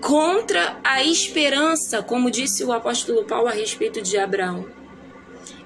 contra 0.02 0.78
a 0.84 1.04
esperança, 1.04 2.02
como 2.02 2.32
disse 2.32 2.64
o 2.64 2.72
apóstolo 2.72 3.24
Paulo 3.26 3.48
a 3.48 3.52
respeito 3.52 4.02
de 4.02 4.18
Abraão. 4.18 4.68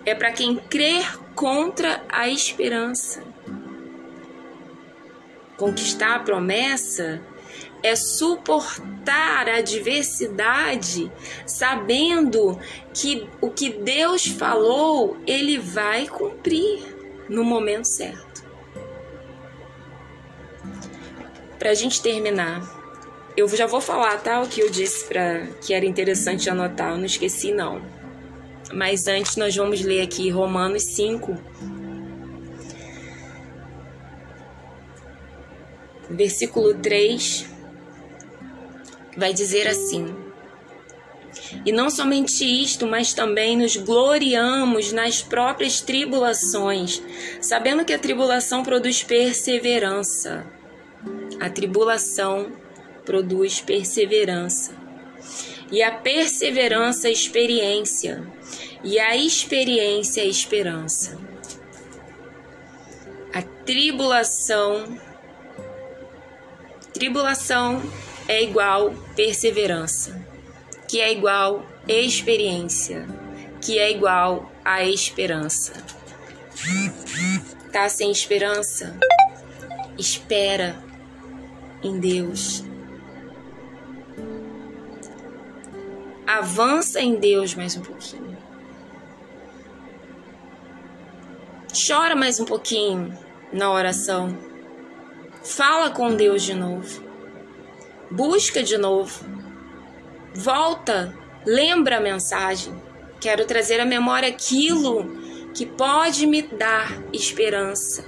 É 0.05 0.15
para 0.15 0.31
quem 0.31 0.55
crer 0.55 1.19
contra 1.35 2.03
a 2.09 2.27
esperança. 2.27 3.23
Conquistar 5.57 6.15
a 6.15 6.19
promessa 6.19 7.21
é 7.81 7.95
suportar 7.95 9.47
a 9.49 9.57
adversidade, 9.57 11.11
sabendo 11.45 12.59
que 12.93 13.27
o 13.41 13.49
que 13.49 13.69
Deus 13.69 14.25
falou, 14.25 15.17
ele 15.25 15.57
vai 15.57 16.07
cumprir 16.07 16.81
no 17.29 17.43
momento 17.43 17.85
certo. 17.85 18.43
Para 21.57 21.71
a 21.71 21.73
gente 21.73 22.01
terminar, 22.01 22.61
eu 23.35 23.47
já 23.49 23.65
vou 23.65 23.81
falar, 23.81 24.17
tá? 24.21 24.41
O 24.41 24.47
que 24.47 24.61
eu 24.61 24.69
disse 24.69 25.05
para 25.05 25.47
que 25.61 25.73
era 25.73 25.85
interessante 25.85 26.49
anotar, 26.49 26.91
eu 26.91 26.97
não 26.97 27.05
esqueci 27.05 27.53
não. 27.53 27.81
Mas 28.73 29.07
antes 29.07 29.35
nós 29.35 29.55
vamos 29.55 29.81
ler 29.81 30.01
aqui 30.01 30.29
Romanos 30.29 30.83
5, 30.83 31.35
versículo 36.09 36.75
3 36.75 37.58
vai 39.17 39.33
dizer 39.33 39.67
assim: 39.67 40.15
E 41.65 41.71
não 41.71 41.89
somente 41.89 42.43
isto, 42.43 42.87
mas 42.87 43.13
também 43.13 43.57
nos 43.57 43.75
gloriamos 43.75 44.91
nas 44.91 45.21
próprias 45.21 45.81
tribulações, 45.81 47.01
sabendo 47.41 47.85
que 47.85 47.93
a 47.93 47.99
tribulação 47.99 48.63
produz 48.63 49.03
perseverança. 49.03 50.45
A 51.39 51.49
tribulação 51.49 52.51
produz 53.05 53.61
perseverança. 53.61 54.73
E 55.71 55.81
a 55.81 55.91
perseverança, 55.91 57.09
experiência. 57.09 58.23
E 58.83 58.99
a 58.99 59.15
experiência, 59.15 60.23
esperança. 60.23 61.17
A 63.33 63.41
tribulação, 63.41 64.97
tribulação 66.93 67.81
é 68.29 68.43
igual 68.43 68.93
perseverança, 69.15 70.23
que 70.87 71.01
é 71.01 71.11
igual 71.11 71.65
experiência, 71.87 73.07
que 73.59 73.79
é 73.79 73.89
igual 73.89 74.51
a 74.63 74.83
esperança. 74.83 75.73
Tá 77.73 77.89
sem 77.89 78.11
esperança? 78.11 78.95
Espera 79.97 80.79
em 81.81 81.99
Deus. 81.99 82.63
Avança 86.27 87.01
em 87.01 87.15
Deus 87.15 87.55
mais 87.55 87.75
um 87.75 87.81
pouquinho. 87.81 88.37
Chora 91.87 92.15
mais 92.15 92.39
um 92.39 92.45
pouquinho 92.45 93.17
na 93.51 93.71
oração. 93.71 94.37
Fala 95.43 95.89
com 95.89 96.15
Deus 96.15 96.43
de 96.43 96.53
novo. 96.53 97.08
Busca 98.11 98.63
de 98.63 98.77
novo. 98.77 99.23
Volta, 100.33 101.15
lembra 101.45 101.97
a 101.97 102.01
mensagem. 102.01 102.73
Quero 103.19 103.45
trazer 103.45 103.79
à 103.79 103.85
memória 103.85 104.29
aquilo 104.29 105.49
que 105.53 105.65
pode 105.65 106.25
me 106.25 106.41
dar 106.41 107.03
esperança. 107.13 108.03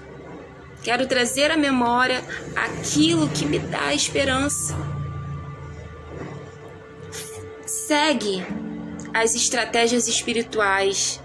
Quero 0.84 1.06
trazer 1.06 1.52
à 1.52 1.58
memória 1.58 2.24
aquilo 2.56 3.30
que 3.30 3.46
me 3.46 3.60
dá 3.60 3.94
esperança. 3.94 4.76
Segue 7.66 8.44
as 9.14 9.36
estratégias 9.36 10.08
espirituais. 10.08 11.22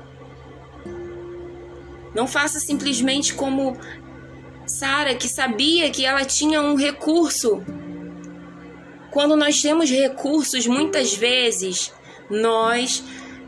Não 2.15 2.27
faça 2.27 2.61
simplesmente 2.61 3.33
como 3.33 3.79
Sara, 4.67 5.15
que 5.15 5.29
sabia 5.29 5.91
que 5.91 6.05
ela 6.05 6.25
tinha 6.25 6.61
um 6.61 6.75
recurso 6.75 7.65
quando 9.17 9.35
nós 9.35 9.63
temos 9.63 9.91
recursos, 9.91 10.67
muitas 10.67 11.15
vezes 11.15 11.91
nós 12.29 13.03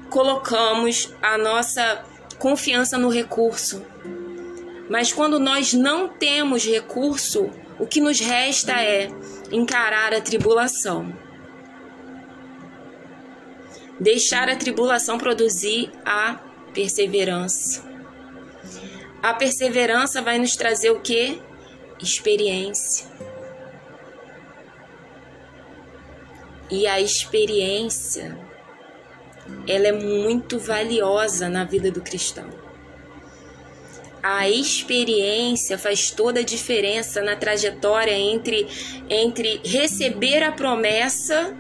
colocamos 0.09 1.15
a 1.21 1.37
nossa 1.37 2.07
confiança 2.39 2.97
no 2.97 3.11
recurso. 3.11 3.85
Mas 4.89 5.13
quando 5.13 5.39
nós 5.39 5.75
não 5.75 6.09
temos 6.09 6.65
recurso, 6.65 7.51
o 7.79 7.87
que 7.87 8.01
nos 8.01 8.19
resta 8.19 8.83
é 8.83 9.11
encarar 9.53 10.15
a 10.15 10.23
tribulação. 10.23 11.15
Deixar 14.01 14.49
a 14.49 14.57
tribulação 14.57 15.19
produzir 15.19 15.93
a 16.03 16.41
perseverança. 16.73 17.87
A 19.23 19.35
perseverança 19.35 20.23
vai 20.23 20.39
nos 20.39 20.57
trazer 20.57 20.93
o 20.93 21.01
que? 21.01 21.43
Experiência. 22.01 23.07
E 26.71 26.87
a 26.87 27.01
experiência, 27.01 28.37
ela 29.67 29.89
é 29.89 29.93
muito 29.93 30.59
valiosa 30.59 31.49
na 31.49 31.65
vida 31.65 31.91
do 31.91 32.01
cristão. 32.01 32.49
A 34.23 34.49
experiência 34.49 35.79
faz 35.79 36.11
toda 36.11 36.41
a 36.41 36.45
diferença 36.45 37.23
na 37.23 37.37
trajetória 37.37 38.13
entre, 38.13 38.67
entre 39.09 39.61
receber 39.65 40.43
a 40.43 40.53
promessa, 40.53 41.57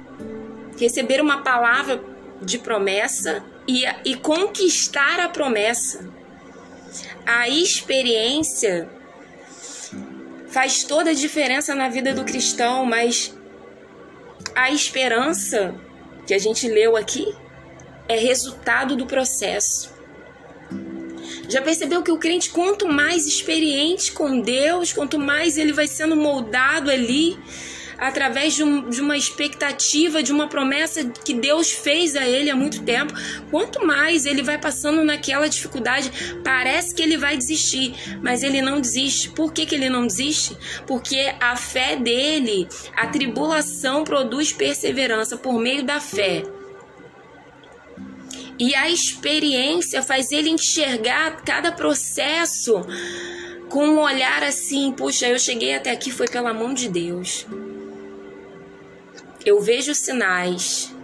receber 0.78 1.20
uma 1.20 1.42
palavra 1.42 2.02
de 2.42 2.58
promessa 2.58 3.44
e, 3.66 3.84
e 4.04 4.16
conquistar 4.16 5.20
a 5.20 5.28
promessa. 5.28 6.08
A 7.24 7.48
experiência 7.48 8.88
faz 10.48 10.82
toda 10.82 11.10
a 11.10 11.14
diferença 11.14 11.74
na 11.74 11.88
vida 11.88 12.12
do 12.12 12.24
cristão, 12.24 12.84
mas 12.84 13.37
a 14.58 14.72
esperança 14.72 15.72
que 16.26 16.34
a 16.34 16.38
gente 16.38 16.66
leu 16.66 16.96
aqui 16.96 17.32
é 18.08 18.16
resultado 18.18 18.96
do 18.96 19.06
processo. 19.06 19.96
Já 21.48 21.62
percebeu 21.62 22.02
que 22.02 22.10
o 22.10 22.18
crente, 22.18 22.50
quanto 22.50 22.88
mais 22.88 23.24
experiente 23.24 24.10
com 24.10 24.40
Deus, 24.40 24.92
quanto 24.92 25.16
mais 25.16 25.56
ele 25.56 25.72
vai 25.72 25.86
sendo 25.86 26.16
moldado 26.16 26.90
ali, 26.90 27.38
através 27.98 28.54
de, 28.54 28.62
um, 28.62 28.88
de, 28.88 29.00
uma 29.00 29.16
expectativa, 29.16 30.22
de 30.22 30.32
uma 30.32 30.46
promessa 30.46 31.04
que 31.04 31.34
Deus 31.34 31.72
fez 31.72 32.14
a 32.14 32.26
ele 32.26 32.48
há 32.48 32.56
muito 32.56 32.82
tempo, 32.84 33.12
quanto 33.50 33.84
mais 33.84 34.24
ele 34.24 34.42
vai 34.42 34.56
passando 34.56 35.04
naquela 35.04 35.48
dificuldade, 35.48 36.10
parece 36.44 36.94
que 36.94 37.02
ele 37.02 37.16
vai 37.16 37.36
desistir, 37.36 37.94
mas 38.22 38.42
ele 38.42 38.62
não 38.62 38.80
desiste. 38.80 39.30
Por 39.30 39.52
que, 39.52 39.66
que 39.66 39.74
ele 39.74 39.90
não 39.90 40.06
desiste? 40.06 40.56
Porque 40.86 41.34
a 41.40 41.56
fé 41.56 41.96
dele, 41.96 42.68
a 42.96 43.08
tribulação 43.08 44.04
produz 44.04 44.52
perseverança 44.52 45.36
por 45.36 45.58
meio 45.58 45.82
da 45.82 46.00
fé. 46.00 46.44
E 48.58 48.74
a 48.74 48.90
experiência 48.90 50.02
faz 50.02 50.32
ele 50.32 50.50
enxergar 50.50 51.42
cada 51.42 51.70
processo 51.70 52.82
com 53.68 53.86
um 53.86 53.98
olhar 53.98 54.42
assim: 54.42 54.92
puxa, 54.92 55.28
eu 55.28 55.38
cheguei 55.38 55.74
até 55.74 55.90
aqui 55.90 56.10
foi 56.10 56.26
pela 56.26 56.52
mão 56.52 56.74
de 56.74 56.88
Deus. 56.88 57.46
Eu 59.48 59.62
vejo 59.62 59.94
sinais. 59.94 60.94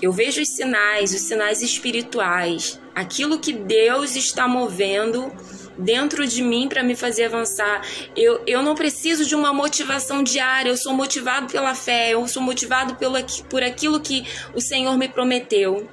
Eu 0.00 0.12
vejo 0.12 0.40
os 0.40 0.50
sinais, 0.50 1.12
os 1.12 1.22
sinais 1.22 1.62
espirituais, 1.62 2.78
aquilo 2.94 3.40
que 3.40 3.52
Deus 3.52 4.14
está 4.14 4.46
movendo 4.46 5.32
dentro 5.76 6.28
de 6.28 6.40
mim 6.40 6.68
para 6.68 6.84
me 6.84 6.94
fazer 6.94 7.24
avançar. 7.24 7.84
Eu, 8.14 8.40
eu 8.46 8.62
não 8.62 8.76
preciso 8.76 9.26
de 9.26 9.34
uma 9.34 9.52
motivação 9.52 10.22
diária, 10.22 10.70
eu 10.70 10.76
sou 10.76 10.94
motivado 10.94 11.50
pela 11.50 11.74
fé, 11.74 12.10
eu 12.10 12.28
sou 12.28 12.40
motivado 12.40 12.94
pelo, 12.94 13.16
por 13.50 13.64
aquilo 13.64 13.98
que 13.98 14.24
o 14.54 14.60
Senhor 14.60 14.96
me 14.96 15.08
prometeu. 15.08 15.88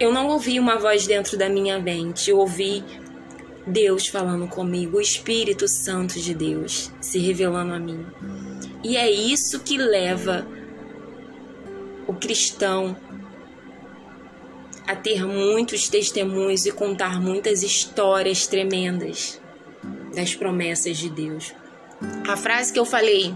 Eu 0.00 0.10
não 0.10 0.28
ouvi 0.28 0.58
uma 0.58 0.78
voz 0.78 1.06
dentro 1.06 1.36
da 1.36 1.50
minha 1.50 1.78
mente, 1.78 2.30
eu 2.30 2.38
ouvi 2.38 2.82
Deus 3.66 4.06
falando 4.06 4.48
comigo, 4.48 4.96
o 4.96 5.02
Espírito 5.02 5.68
Santo 5.68 6.18
de 6.18 6.32
Deus 6.32 6.90
se 6.98 7.18
revelando 7.18 7.74
a 7.74 7.78
mim. 7.78 8.06
E 8.88 8.96
é 8.96 9.10
isso 9.10 9.58
que 9.58 9.76
leva 9.76 10.46
o 12.06 12.14
cristão 12.14 12.96
a 14.86 14.94
ter 14.94 15.26
muitos 15.26 15.88
testemunhos 15.88 16.66
e 16.66 16.70
contar 16.70 17.20
muitas 17.20 17.64
histórias 17.64 18.46
tremendas. 18.46 19.40
das 20.14 20.34
promessas 20.36 20.96
de 20.96 21.10
Deus. 21.10 21.52
A 22.28 22.36
frase 22.36 22.72
que 22.72 22.78
eu 22.78 22.86
falei 22.86 23.34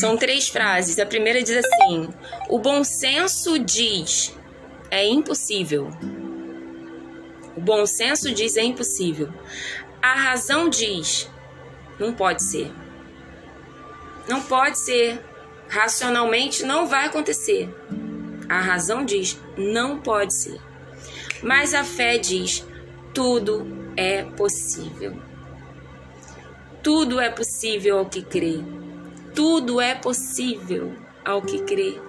são 0.00 0.16
três 0.16 0.48
frases. 0.48 0.98
A 0.98 1.06
primeira 1.06 1.40
diz 1.40 1.56
assim: 1.56 2.08
O 2.50 2.58
bom 2.58 2.82
senso 2.82 3.58
diz 3.60 4.34
é 4.90 5.06
impossível. 5.06 5.88
O 7.56 7.60
bom 7.60 7.86
senso 7.86 8.34
diz 8.34 8.56
é 8.56 8.64
impossível. 8.64 9.32
A 10.02 10.14
razão 10.14 10.68
diz 10.68 11.30
não 11.98 12.12
pode 12.12 12.42
ser. 12.42 12.85
Não 14.28 14.40
pode 14.40 14.78
ser. 14.78 15.20
Racionalmente 15.68 16.64
não 16.64 16.86
vai 16.86 17.06
acontecer. 17.06 17.68
A 18.48 18.60
razão 18.60 19.04
diz 19.04 19.40
não 19.56 19.98
pode 20.00 20.34
ser. 20.34 20.60
Mas 21.42 21.74
a 21.74 21.84
fé 21.84 22.18
diz 22.18 22.64
tudo 23.12 23.66
é 23.96 24.22
possível. 24.22 25.16
Tudo 26.82 27.20
é 27.20 27.30
possível 27.30 27.98
ao 27.98 28.06
que 28.06 28.22
crê. 28.22 28.60
Tudo 29.34 29.80
é 29.80 29.94
possível 29.94 30.94
ao 31.24 31.42
que 31.42 31.62
crê. 31.62 32.00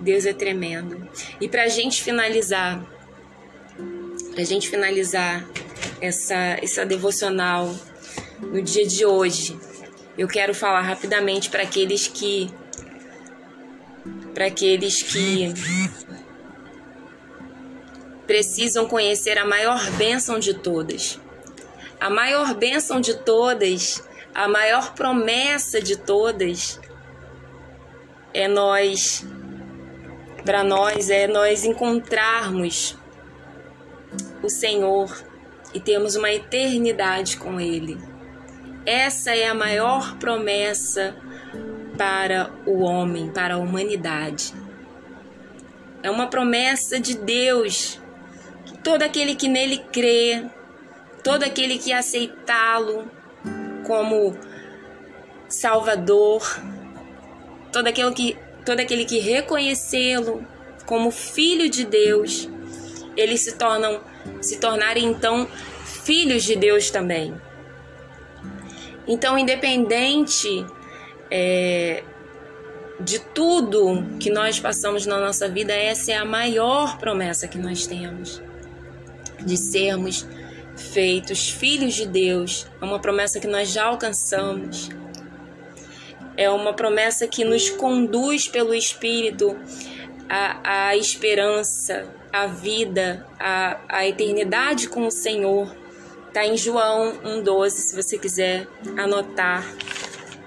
Deus 0.00 0.24
é 0.24 0.32
tremendo. 0.32 1.08
E 1.40 1.48
para 1.48 1.64
a 1.64 1.68
gente 1.68 2.02
finalizar, 2.02 2.80
para 4.30 4.42
a 4.42 4.44
gente 4.44 4.68
finalizar 4.68 5.44
essa, 6.00 6.56
essa 6.62 6.86
devocional 6.86 7.74
no 8.40 8.62
dia 8.62 8.86
de 8.86 9.04
hoje, 9.04 9.58
eu 10.16 10.26
quero 10.26 10.54
falar 10.54 10.80
rapidamente 10.80 11.50
para 11.50 11.62
aqueles 11.62 12.08
que 12.08 12.50
para 14.32 14.46
aqueles 14.46 15.02
que 15.02 15.52
precisam 18.26 18.86
conhecer 18.86 19.38
a 19.38 19.44
maior 19.44 19.90
bênção 19.92 20.38
de 20.38 20.52
todas. 20.52 21.18
A 21.98 22.10
maior 22.10 22.54
bênção 22.54 23.00
de 23.00 23.14
todas, 23.14 24.06
a 24.34 24.46
maior 24.46 24.92
promessa 24.94 25.80
de 25.80 25.96
todas 25.96 26.78
é 28.34 28.46
nós, 28.46 29.24
para 30.44 30.62
nós, 30.62 31.08
é 31.08 31.26
nós 31.26 31.64
encontrarmos 31.64 32.94
o 34.42 34.50
Senhor 34.50 35.10
e 35.72 35.80
termos 35.80 36.16
uma 36.16 36.30
eternidade 36.30 37.38
com 37.38 37.58
Ele. 37.58 38.15
Essa 38.86 39.34
é 39.34 39.48
a 39.48 39.54
maior 39.54 40.16
promessa 40.16 41.16
para 41.98 42.52
o 42.64 42.82
homem, 42.82 43.30
para 43.30 43.54
a 43.54 43.58
humanidade. 43.58 44.54
É 46.04 46.10
uma 46.10 46.28
promessa 46.28 47.00
de 47.00 47.16
Deus 47.16 48.00
todo 48.84 49.02
aquele 49.02 49.34
que 49.34 49.48
nele 49.48 49.78
crê, 49.92 50.44
todo 51.24 51.42
aquele 51.42 51.78
que 51.78 51.92
aceitá-lo 51.92 53.10
como 53.84 54.38
Salvador, 55.48 56.42
todo 57.72 57.88
aquele 57.88 58.12
que, 58.12 58.38
todo 58.64 58.78
aquele 58.78 59.04
que 59.04 59.18
reconhecê-lo 59.18 60.46
como 60.86 61.10
Filho 61.10 61.68
de 61.68 61.84
Deus, 61.84 62.48
eles 63.16 63.40
se 63.40 63.56
tornam 63.56 64.00
se 64.40 64.60
tornarem 64.60 65.06
então 65.06 65.48
filhos 66.04 66.44
de 66.44 66.54
Deus 66.54 66.88
também. 66.90 67.34
Então, 69.06 69.38
independente 69.38 70.66
é, 71.30 72.02
de 73.00 73.18
tudo 73.18 74.04
que 74.18 74.30
nós 74.30 74.58
passamos 74.58 75.06
na 75.06 75.18
nossa 75.20 75.48
vida, 75.48 75.72
essa 75.72 76.12
é 76.12 76.16
a 76.16 76.24
maior 76.24 76.98
promessa 76.98 77.46
que 77.46 77.58
nós 77.58 77.86
temos 77.86 78.42
de 79.44 79.56
sermos 79.56 80.26
feitos 80.76 81.50
filhos 81.50 81.94
de 81.94 82.06
Deus. 82.06 82.66
É 82.80 82.84
uma 82.84 82.98
promessa 82.98 83.38
que 83.38 83.46
nós 83.46 83.70
já 83.70 83.84
alcançamos. 83.84 84.88
É 86.36 86.50
uma 86.50 86.74
promessa 86.74 87.26
que 87.26 87.44
nos 87.44 87.70
conduz 87.70 88.48
pelo 88.48 88.74
Espírito 88.74 89.56
à, 90.28 90.88
à 90.88 90.96
esperança, 90.96 92.06
à 92.32 92.46
vida, 92.46 93.26
à, 93.38 93.78
à 93.88 94.06
eternidade 94.06 94.88
com 94.88 95.06
o 95.06 95.10
Senhor. 95.10 95.74
Está 96.36 96.46
em 96.46 96.58
João 96.58 97.14
1,12, 97.24 97.70
se 97.70 97.96
você 97.96 98.18
quiser 98.18 98.68
anotar. 98.94 99.66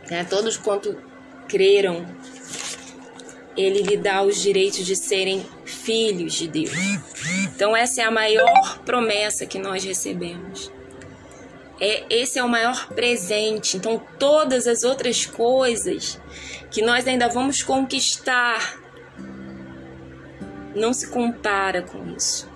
É, 0.07 0.23
todos 0.23 0.55
quanto 0.55 0.95
creram, 1.47 2.05
ele 3.57 3.81
lhe 3.81 3.97
dá 3.97 4.21
os 4.21 4.39
direitos 4.39 4.85
de 4.85 4.95
serem 4.95 5.43
filhos 5.65 6.33
de 6.33 6.47
Deus. 6.47 6.77
Então, 7.55 7.75
essa 7.75 8.01
é 8.01 8.03
a 8.03 8.11
maior 8.11 8.77
promessa 8.85 9.47
que 9.47 9.57
nós 9.57 9.83
recebemos. 9.83 10.71
É, 11.81 12.03
esse 12.07 12.37
é 12.37 12.43
o 12.43 12.47
maior 12.47 12.89
presente. 12.89 13.75
Então, 13.75 13.99
todas 14.19 14.67
as 14.67 14.83
outras 14.83 15.25
coisas 15.25 16.19
que 16.69 16.83
nós 16.83 17.07
ainda 17.07 17.27
vamos 17.27 17.63
conquistar 17.63 18.79
não 20.75 20.93
se 20.93 21.07
compara 21.07 21.81
com 21.81 22.13
isso. 22.15 22.48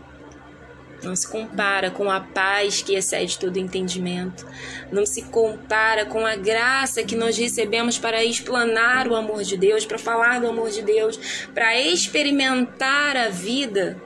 Não 1.04 1.16
se 1.16 1.28
compara 1.28 1.92
com 1.92 2.10
a 2.10 2.22
paz 2.22 2.82
que 2.82 2.96
excede 2.96 3.38
todo 3.38 3.58
entendimento. 3.58 4.48
Não 4.92 5.06
se 5.06 5.24
compara 5.24 6.06
com 6.06 6.26
a 6.26 6.36
graça 6.36 7.04
que 7.04 7.16
nós 7.16 7.38
recebemos 7.38 7.98
para 7.98 8.24
explanar 8.24 9.08
o 9.08 9.16
amor 9.16 9.44
de 9.44 9.58
Deus, 9.58 9.86
para 9.86 10.00
falar 10.00 10.40
do 10.40 10.48
amor 10.48 10.70
de 10.70 10.82
Deus, 10.82 11.20
para 11.54 11.78
experimentar 11.78 13.18
a 13.18 13.30
vida. 13.30 14.02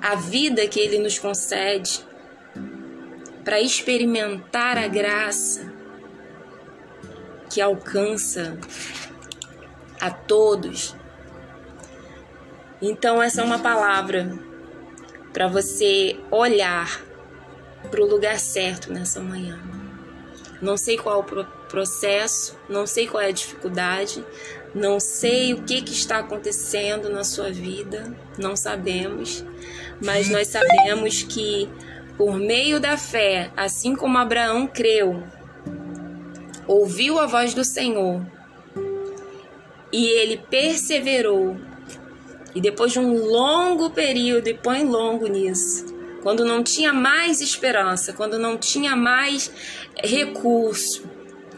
A 0.00 0.14
vida 0.14 0.66
que 0.66 0.78
Ele 0.78 0.98
nos 0.98 1.18
concede. 1.18 2.04
Para 3.42 3.60
experimentar 3.60 4.76
a 4.76 4.86
graça 4.88 5.72
que 7.48 7.60
alcança 7.60 8.58
a 10.00 10.10
todos. 10.10 10.94
Então, 12.80 13.22
essa 13.22 13.40
é 13.40 13.44
uma 13.44 13.60
palavra 13.60 14.51
para 15.32 15.48
você 15.48 16.16
olhar 16.30 17.02
para 17.90 18.02
o 18.02 18.06
lugar 18.06 18.38
certo 18.38 18.92
nessa 18.92 19.20
manhã. 19.20 19.58
Não 20.60 20.76
sei 20.76 20.96
qual 20.96 21.20
o 21.20 21.44
processo, 21.68 22.56
não 22.68 22.86
sei 22.86 23.06
qual 23.06 23.22
é 23.22 23.28
a 23.28 23.32
dificuldade, 23.32 24.24
não 24.74 25.00
sei 25.00 25.52
o 25.52 25.62
que, 25.62 25.82
que 25.82 25.92
está 25.92 26.18
acontecendo 26.18 27.10
na 27.10 27.24
sua 27.24 27.50
vida, 27.50 28.14
não 28.38 28.56
sabemos, 28.56 29.44
mas 30.02 30.28
nós 30.28 30.48
sabemos 30.48 31.22
que 31.22 31.68
por 32.16 32.36
meio 32.36 32.78
da 32.78 32.96
fé, 32.96 33.50
assim 33.56 33.96
como 33.96 34.18
Abraão 34.18 34.66
creu, 34.66 35.22
ouviu 36.66 37.18
a 37.18 37.26
voz 37.26 37.54
do 37.54 37.64
Senhor 37.64 38.24
e 39.92 40.06
ele 40.06 40.38
perseverou 40.38 41.56
e 42.54 42.60
depois 42.60 42.92
de 42.92 42.98
um 42.98 43.26
longo 43.26 43.90
período, 43.90 44.48
e 44.48 44.54
põe 44.54 44.84
longo 44.84 45.26
nisso, 45.26 45.86
quando 46.22 46.44
não 46.44 46.62
tinha 46.62 46.92
mais 46.92 47.40
esperança, 47.40 48.12
quando 48.12 48.38
não 48.38 48.56
tinha 48.56 48.94
mais 48.94 49.50
recurso, 50.02 51.02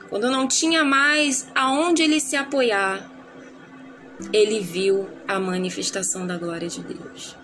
quando 0.09 0.31
não 0.31 0.47
tinha 0.47 0.85
mais 0.85 1.47
aonde 1.55 2.03
ele 2.03 2.21
se 2.21 2.37
apoiar, 2.37 3.11
ele 4.33 4.61
viu 4.61 5.09
a 5.27 5.39
manifestação 5.39 6.27
da 6.27 6.39
glória 6.39 6.69
de 6.69 6.81
Deus. 6.83 7.37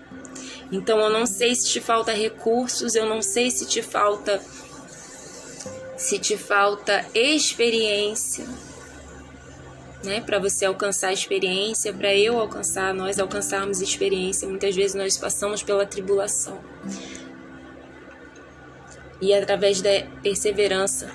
Então 0.71 0.99
eu 0.99 1.09
não 1.09 1.25
sei 1.25 1.53
se 1.53 1.67
te 1.67 1.81
falta 1.81 2.13
recursos, 2.13 2.95
eu 2.95 3.05
não 3.05 3.21
sei 3.21 3.51
se 3.51 3.65
te 3.65 3.81
falta 3.81 4.41
se 5.97 6.17
te 6.17 6.35
falta 6.35 7.05
experiência, 7.13 8.47
né, 10.03 10.21
para 10.21 10.39
você 10.39 10.65
alcançar 10.65 11.13
experiência, 11.13 11.93
para 11.93 12.13
eu 12.15 12.39
alcançar, 12.39 12.93
nós 12.93 13.19
alcançarmos 13.19 13.81
experiência. 13.81 14.47
Muitas 14.47 14.75
vezes 14.75 14.95
nós 14.95 15.17
passamos 15.17 15.61
pela 15.61 15.85
tribulação. 15.85 16.59
E 19.21 19.33
através 19.33 19.81
da 19.81 19.89
perseverança 20.23 21.09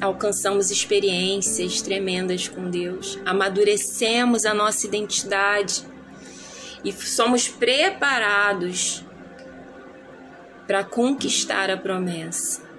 alcançamos 0.00 0.70
experiências 0.70 1.80
tremendas 1.82 2.48
com 2.48 2.68
Deus, 2.68 3.18
amadurecemos 3.24 4.44
a 4.44 4.52
nossa 4.52 4.86
identidade 4.86 5.84
e 6.84 6.90
somos 6.92 7.48
preparados 7.48 9.04
para 10.66 10.82
conquistar 10.82 11.70
a 11.70 11.76
promessa. 11.76 12.71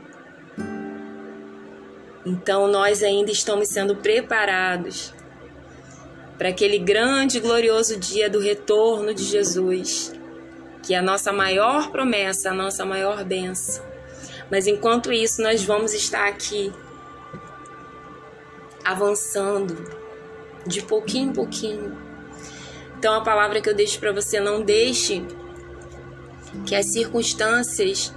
Então 2.26 2.68
nós 2.68 3.04
ainda 3.04 3.32
estamos 3.32 3.68
sendo 3.68 3.96
preparados 3.98 5.14
para 6.38 6.50
aquele 6.50 6.80
grande 6.80 7.38
e 7.38 7.42
glorioso 7.42 7.98
dia 7.98 8.30
do 8.30 8.40
retorno 8.40 9.14
de 9.14 9.24
Jesus, 9.24 10.14
que 10.82 10.94
é 10.94 10.98
a 10.98 11.02
nossa 11.02 11.32
maior 11.32 11.92
promessa, 11.92 12.52
a 12.52 12.54
nossa 12.54 12.86
maior 12.86 13.24
benção. 13.24 13.84
Mas 14.50 14.68
enquanto 14.68 15.12
isso, 15.12 15.42
nós 15.42 15.64
vamos 15.64 15.94
estar 15.94 16.28
aqui 16.28 16.72
avançando 18.84 19.76
de 20.66 20.82
pouquinho 20.82 21.30
em 21.30 21.34
pouquinho. 21.34 21.98
Então 22.98 23.16
a 23.16 23.22
palavra 23.22 23.62
que 23.62 23.70
eu 23.70 23.76
deixo 23.76 24.00
para 24.00 24.12
você 24.12 24.40
não 24.40 24.62
deixe 24.62 25.26
que 26.66 26.76
as 26.76 26.86
circunstâncias 26.88 28.14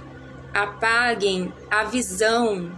apaguem 0.53 1.53
a 1.69 1.83
visão, 1.83 2.71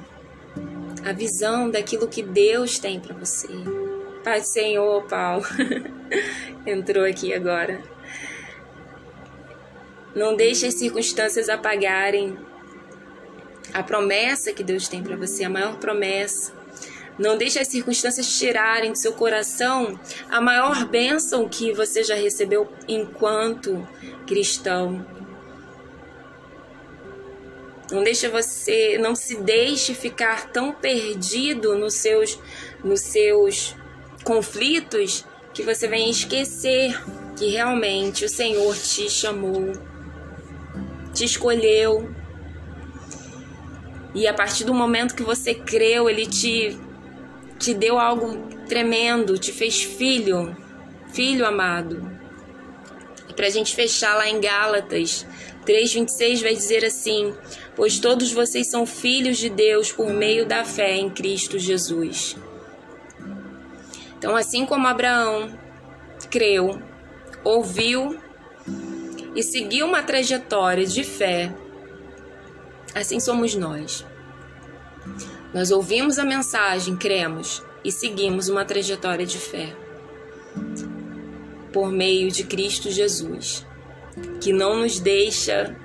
a 1.06 1.12
visão 1.12 1.70
daquilo 1.70 2.08
que 2.08 2.22
Deus 2.22 2.80
tem 2.80 3.00
para 3.00 3.16
você. 3.16 3.48
Pai 4.24 4.42
Senhor, 4.42 5.04
Paulo, 5.04 5.46
entrou 6.66 7.06
aqui 7.06 7.34
agora. 7.34 7.82
Não 10.16 10.36
deixe 10.36 10.66
as 10.66 10.74
circunstâncias 10.74 11.50
apagarem 11.50 12.38
a 13.74 13.84
promessa 13.84 14.52
que 14.52 14.64
Deus 14.64 14.88
tem 14.88 15.04
para 15.04 15.16
você, 15.16 15.44
a 15.44 15.50
maior 15.50 15.78
promessa. 15.78 16.52
Não 17.18 17.38
deixe 17.38 17.60
as 17.60 17.68
circunstâncias 17.68 18.38
tirarem 18.38 18.94
do 18.94 18.98
seu 18.98 19.14
coração 19.14 20.00
a 20.30 20.40
maior 20.40 20.86
bênção 20.86 21.48
que 21.48 21.74
você 21.74 22.04
já 22.04 22.16
recebeu 22.16 22.68
enquanto 22.88 23.88
cristão. 24.26 25.06
Não 27.92 28.04
deixe 28.04 28.28
você, 28.28 28.98
não 29.00 29.16
se 29.16 29.36
deixe 29.38 29.96
ficar 29.96 30.52
tão 30.52 30.72
perdido 30.72 31.76
nos 31.76 31.96
seus 31.96 32.40
nos 32.84 33.02
seus 33.02 33.76
conflitos 34.24 35.26
que 35.54 35.64
você 35.64 35.88
venha 35.88 36.10
esquecer 36.10 37.02
que 37.36 37.48
realmente 37.48 38.26
o 38.26 38.30
Senhor 38.30 38.76
te 38.76 39.10
chamou, 39.10 39.72
te 41.14 41.24
escolheu. 41.24 42.14
E 44.14 44.28
a 44.28 44.34
partir 44.34 44.66
do 44.66 44.74
momento 44.74 45.16
que 45.16 45.24
você 45.24 45.56
creu, 45.56 46.10
ele 46.10 46.26
te 46.26 46.78
te 47.58 47.74
deu 47.74 47.98
algo 47.98 48.38
tremendo, 48.68 49.38
te 49.38 49.52
fez 49.52 49.82
filho, 49.82 50.56
filho 51.12 51.46
amado. 51.46 52.10
E 53.28 53.34
para 53.34 53.48
a 53.48 53.50
gente 53.50 53.76
fechar 53.76 54.16
lá 54.16 54.30
em 54.30 54.40
Gálatas 54.40 55.26
3,26 55.66 56.42
vai 56.42 56.54
dizer 56.54 56.84
assim: 56.84 57.34
Pois 57.80 57.98
todos 57.98 58.34
vocês 58.34 58.70
são 58.70 58.86
filhos 58.86 59.38
de 59.38 59.50
Deus 59.50 59.90
por 59.90 60.12
meio 60.12 60.46
da 60.46 60.66
fé 60.66 60.98
em 60.98 61.10
Cristo 61.10 61.58
Jesus. 61.58 62.36
Então, 64.18 64.36
assim 64.36 64.66
como 64.66 64.86
Abraão 64.86 65.58
creu, 66.30 66.78
ouviu 67.42 68.20
e 69.34 69.42
seguiu 69.42 69.86
uma 69.86 70.04
trajetória 70.04 70.86
de 70.86 71.06
fé, 71.06 71.56
assim 72.94 73.18
somos 73.18 73.56
nós. 73.56 74.06
Nós 75.54 75.72
ouvimos 75.72 76.20
a 76.20 76.26
mensagem, 76.26 76.98
cremos 76.98 77.64
e 77.82 77.94
seguimos 77.94 78.50
uma 78.50 78.66
trajetória 78.66 79.26
de 79.26 79.38
fé 79.38 79.74
por 81.72 81.90
meio 81.90 82.30
de 82.30 82.44
Cristo 82.44 82.92
Jesus, 82.92 83.66
que 84.42 84.52
não 84.52 84.82
nos 84.82 85.00
deixa 85.00 85.78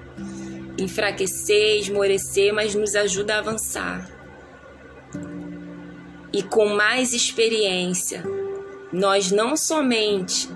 enfraquecer, 0.78 1.80
esmorecer, 1.80 2.52
mas 2.52 2.74
nos 2.74 2.94
ajuda 2.94 3.36
a 3.36 3.38
avançar. 3.38 4.10
E 6.32 6.42
com 6.42 6.66
mais 6.66 7.12
experiência, 7.12 8.24
nós 8.92 9.30
não 9.30 9.56
somente 9.56 10.48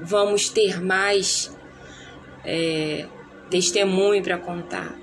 vamos 0.00 0.48
ter 0.48 0.80
mais 0.80 1.50
é, 2.44 3.06
testemunho 3.50 4.22
para 4.22 4.38
contar, 4.38 4.96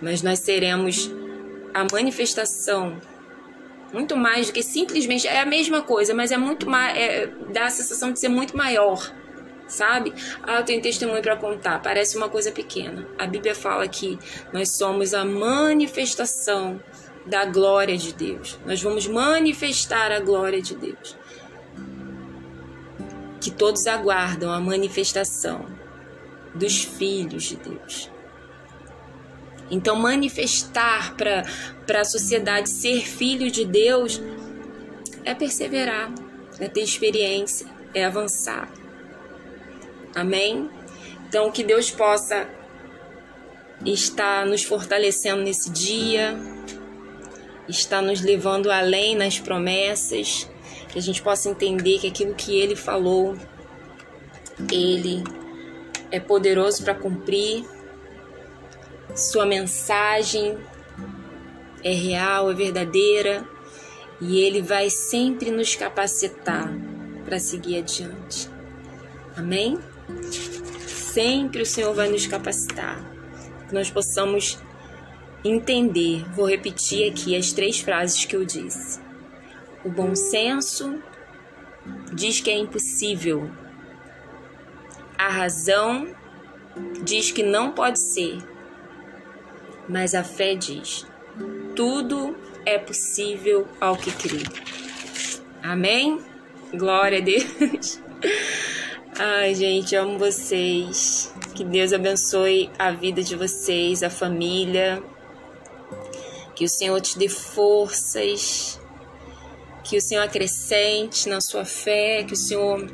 mas 0.00 0.22
nós 0.22 0.38
seremos 0.38 1.10
a 1.74 1.84
manifestação 1.92 2.98
muito 3.92 4.16
mais 4.16 4.48
do 4.48 4.52
que 4.52 4.62
simplesmente 4.62 5.26
é 5.26 5.40
a 5.40 5.46
mesma 5.46 5.82
coisa, 5.82 6.14
mas 6.14 6.30
é 6.30 6.36
muito 6.36 6.68
mais 6.68 6.96
é, 6.96 7.26
dá 7.52 7.66
a 7.66 7.70
sensação 7.70 8.12
de 8.12 8.20
ser 8.20 8.28
muito 8.28 8.56
maior, 8.56 9.12
sabe? 9.68 10.12
Ah, 10.42 10.56
eu 10.56 10.64
tenho 10.64 10.82
testemunho 10.82 11.22
para 11.22 11.36
contar, 11.36 11.80
parece 11.80 12.16
uma 12.16 12.28
coisa 12.28 12.50
pequena. 12.50 13.06
A 13.18 13.26
Bíblia 13.26 13.54
fala 13.54 13.86
que 13.86 14.18
nós 14.52 14.70
somos 14.70 15.14
a 15.14 15.24
manifestação 15.24 16.80
da 17.26 17.44
glória 17.44 17.96
de 17.96 18.12
Deus. 18.12 18.58
Nós 18.64 18.82
vamos 18.82 19.06
manifestar 19.06 20.10
a 20.10 20.20
glória 20.20 20.60
de 20.60 20.74
Deus. 20.74 21.16
Que 23.40 23.50
todos 23.50 23.86
aguardam 23.86 24.50
a 24.50 24.58
manifestação 24.58 25.66
dos 26.54 26.82
filhos 26.82 27.44
de 27.44 27.56
Deus. 27.56 28.10
Então, 29.70 29.96
manifestar 29.96 31.14
para 31.14 32.00
a 32.00 32.04
sociedade 32.04 32.70
ser 32.70 33.06
filho 33.06 33.50
de 33.50 33.66
Deus 33.66 34.20
é 35.24 35.34
perseverar, 35.34 36.10
é 36.58 36.68
ter 36.68 36.80
experiência, 36.80 37.66
é 37.92 38.04
avançar. 38.04 38.72
Amém? 40.14 40.70
Então, 41.28 41.50
que 41.50 41.62
Deus 41.62 41.90
possa 41.90 42.48
estar 43.84 44.46
nos 44.46 44.64
fortalecendo 44.64 45.42
nesse 45.42 45.70
dia, 45.70 46.36
estar 47.68 48.02
nos 48.02 48.20
levando 48.20 48.70
além 48.70 49.14
nas 49.14 49.38
promessas, 49.38 50.48
que 50.88 50.98
a 50.98 51.02
gente 51.02 51.22
possa 51.22 51.48
entender 51.48 51.98
que 51.98 52.08
aquilo 52.08 52.34
que 52.34 52.58
Ele 52.58 52.74
falou, 52.74 53.36
Ele 54.72 55.22
é 56.10 56.18
poderoso 56.18 56.82
para 56.82 56.94
cumprir 56.94 57.64
sua 59.14 59.44
mensagem 59.44 60.58
é 61.82 61.92
real, 61.92 62.50
é 62.50 62.54
verdadeira 62.54 63.46
e 64.20 64.40
ele 64.40 64.62
vai 64.62 64.90
sempre 64.90 65.50
nos 65.50 65.74
capacitar 65.74 66.72
para 67.24 67.38
seguir 67.38 67.78
adiante. 67.78 68.48
Amém? 69.36 69.78
Sempre 70.86 71.62
o 71.62 71.66
Senhor 71.66 71.94
vai 71.94 72.08
nos 72.08 72.26
capacitar, 72.26 73.00
que 73.68 73.74
nós 73.74 73.90
possamos 73.90 74.58
entender. 75.44 76.24
Vou 76.34 76.48
repetir 76.48 77.10
aqui 77.10 77.36
as 77.36 77.52
três 77.52 77.80
frases 77.80 78.24
que 78.24 78.36
eu 78.36 78.44
disse. 78.44 79.00
O 79.84 79.90
bom 79.90 80.14
senso 80.14 81.02
diz 82.12 82.40
que 82.40 82.50
é 82.50 82.58
impossível. 82.58 83.50
A 85.16 85.28
razão 85.28 86.14
diz 87.02 87.30
que 87.30 87.42
não 87.42 87.72
pode 87.72 87.98
ser 87.98 88.38
mas 89.88 90.14
a 90.14 90.22
fé 90.22 90.54
diz: 90.54 91.06
tudo 91.74 92.36
é 92.66 92.78
possível 92.78 93.66
ao 93.80 93.96
que 93.96 94.10
crê. 94.12 94.42
Amém? 95.62 96.20
Glória 96.74 97.18
a 97.18 97.22
Deus. 97.22 98.00
Ai, 99.20 99.52
gente, 99.52 99.96
amo 99.96 100.16
vocês. 100.16 101.34
Que 101.52 101.64
Deus 101.64 101.92
abençoe 101.92 102.70
a 102.78 102.92
vida 102.92 103.20
de 103.20 103.34
vocês, 103.34 104.04
a 104.04 104.08
família. 104.08 105.02
Que 106.54 106.64
o 106.64 106.68
Senhor 106.68 107.00
te 107.00 107.18
dê 107.18 107.28
forças. 107.28 108.80
Que 109.82 109.96
o 109.96 110.00
Senhor 110.00 110.22
acrescente 110.22 111.28
na 111.28 111.40
sua 111.40 111.64
fé. 111.64 112.22
Que 112.22 112.34
o 112.34 112.36
Senhor 112.36 112.88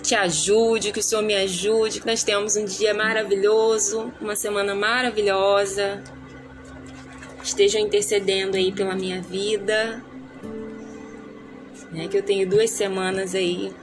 te 0.00 0.14
ajude, 0.14 0.92
que 0.92 1.00
o 1.00 1.02
Senhor 1.02 1.22
me 1.22 1.34
ajude, 1.34 2.00
que 2.00 2.06
nós 2.06 2.22
tenhamos 2.22 2.54
um 2.54 2.64
dia 2.64 2.94
maravilhoso, 2.94 4.12
uma 4.20 4.36
semana 4.36 4.76
maravilhosa. 4.76 6.04
Estejam 7.42 7.80
intercedendo 7.80 8.56
aí 8.56 8.70
pela 8.70 8.94
minha 8.94 9.20
vida. 9.20 10.04
Né, 11.90 12.06
que 12.06 12.16
eu 12.16 12.22
tenho 12.22 12.48
duas 12.48 12.70
semanas 12.70 13.34
aí. 13.34 13.74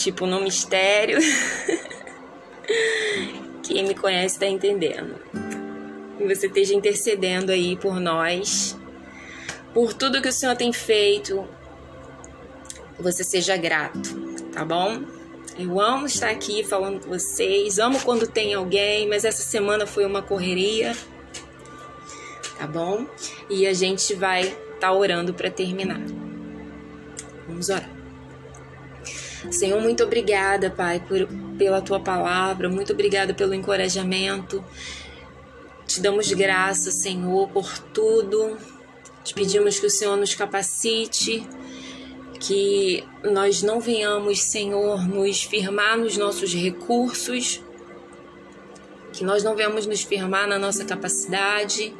Tipo 0.00 0.26
no 0.26 0.40
mistério. 0.40 1.18
Quem 3.62 3.86
me 3.86 3.94
conhece 3.94 4.36
está 4.36 4.46
entendendo. 4.46 5.16
Que 6.16 6.26
você 6.26 6.46
esteja 6.46 6.74
intercedendo 6.74 7.52
aí 7.52 7.76
por 7.76 8.00
nós, 8.00 8.78
por 9.74 9.92
tudo 9.92 10.22
que 10.22 10.28
o 10.28 10.32
Senhor 10.32 10.56
tem 10.56 10.72
feito, 10.72 11.46
você 12.98 13.22
seja 13.22 13.58
grato, 13.58 14.00
tá 14.52 14.64
bom? 14.64 15.02
Eu 15.58 15.78
amo 15.78 16.06
estar 16.06 16.30
aqui 16.30 16.64
falando 16.64 17.04
com 17.04 17.10
vocês, 17.10 17.78
amo 17.78 18.00
quando 18.00 18.26
tem 18.26 18.54
alguém, 18.54 19.06
mas 19.06 19.26
essa 19.26 19.42
semana 19.42 19.86
foi 19.86 20.06
uma 20.06 20.22
correria, 20.22 20.96
tá 22.58 22.66
bom? 22.66 23.06
E 23.50 23.66
a 23.66 23.74
gente 23.74 24.14
vai 24.14 24.44
estar 24.44 24.78
tá 24.80 24.92
orando 24.92 25.34
para 25.34 25.50
terminar. 25.50 26.00
Vamos 27.46 27.68
orar. 27.68 27.99
Senhor, 29.50 29.80
muito 29.80 30.02
obrigada, 30.02 30.70
Pai, 30.70 31.00
por, 31.00 31.26
pela 31.56 31.80
tua 31.80 32.00
palavra, 32.00 32.68
muito 32.68 32.92
obrigada 32.92 33.32
pelo 33.32 33.54
encorajamento. 33.54 34.64
Te 35.86 36.00
damos 36.00 36.32
graça, 36.32 36.90
Senhor, 36.90 37.48
por 37.48 37.78
tudo. 37.78 38.56
Te 39.24 39.34
pedimos 39.34 39.78
que 39.78 39.86
o 39.86 39.90
Senhor 39.90 40.16
nos 40.16 40.34
capacite 40.34 41.46
que 42.40 43.04
nós 43.22 43.62
não 43.62 43.78
venhamos, 43.80 44.40
Senhor, 44.40 45.06
nos 45.06 45.42
firmar 45.42 45.98
nos 45.98 46.16
nossos 46.16 46.54
recursos, 46.54 47.62
que 49.12 49.22
nós 49.22 49.44
não 49.44 49.54
venhamos 49.54 49.86
nos 49.86 50.00
firmar 50.02 50.48
na 50.48 50.58
nossa 50.58 50.84
capacidade, 50.84 51.94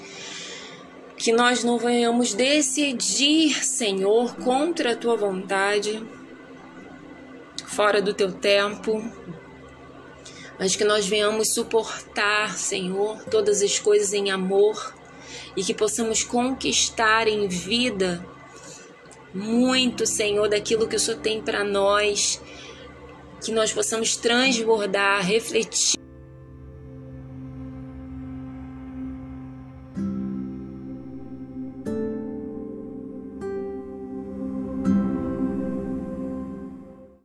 que 1.19 1.31
nós 1.31 1.63
não 1.63 1.79
venhamos 1.79 2.33
decidir, 2.33 3.63
Senhor, 3.63 4.35
contra 4.37 4.93
a 4.93 4.97
tua 4.97 5.15
vontade. 5.15 6.03
Fora 7.71 8.03
do 8.03 8.13
teu 8.13 8.33
tempo, 8.33 9.03
mas 10.59 10.75
que 10.75 10.85
nós 10.85 11.07
venhamos 11.07 11.55
suportar, 11.55 12.57
Senhor, 12.59 13.23
todas 13.31 13.63
as 13.63 13.79
coisas 13.79 14.13
em 14.13 14.31
amor 14.31 14.95
e 15.57 15.63
que 15.63 15.73
possamos 15.73 16.25
conquistar 16.25 17.29
em 17.29 17.47
vida 17.47 18.27
muito, 19.33 20.05
Senhor, 20.05 20.49
daquilo 20.49 20.89
que 20.89 20.97
o 20.97 21.01
Senhor 21.01 21.21
tem 21.21 21.41
para 21.41 21.63
nós, 21.63 22.43
que 23.43 23.53
nós 23.53 23.73
possamos 23.73 24.17
transbordar, 24.17 25.25
refletir 25.25 25.99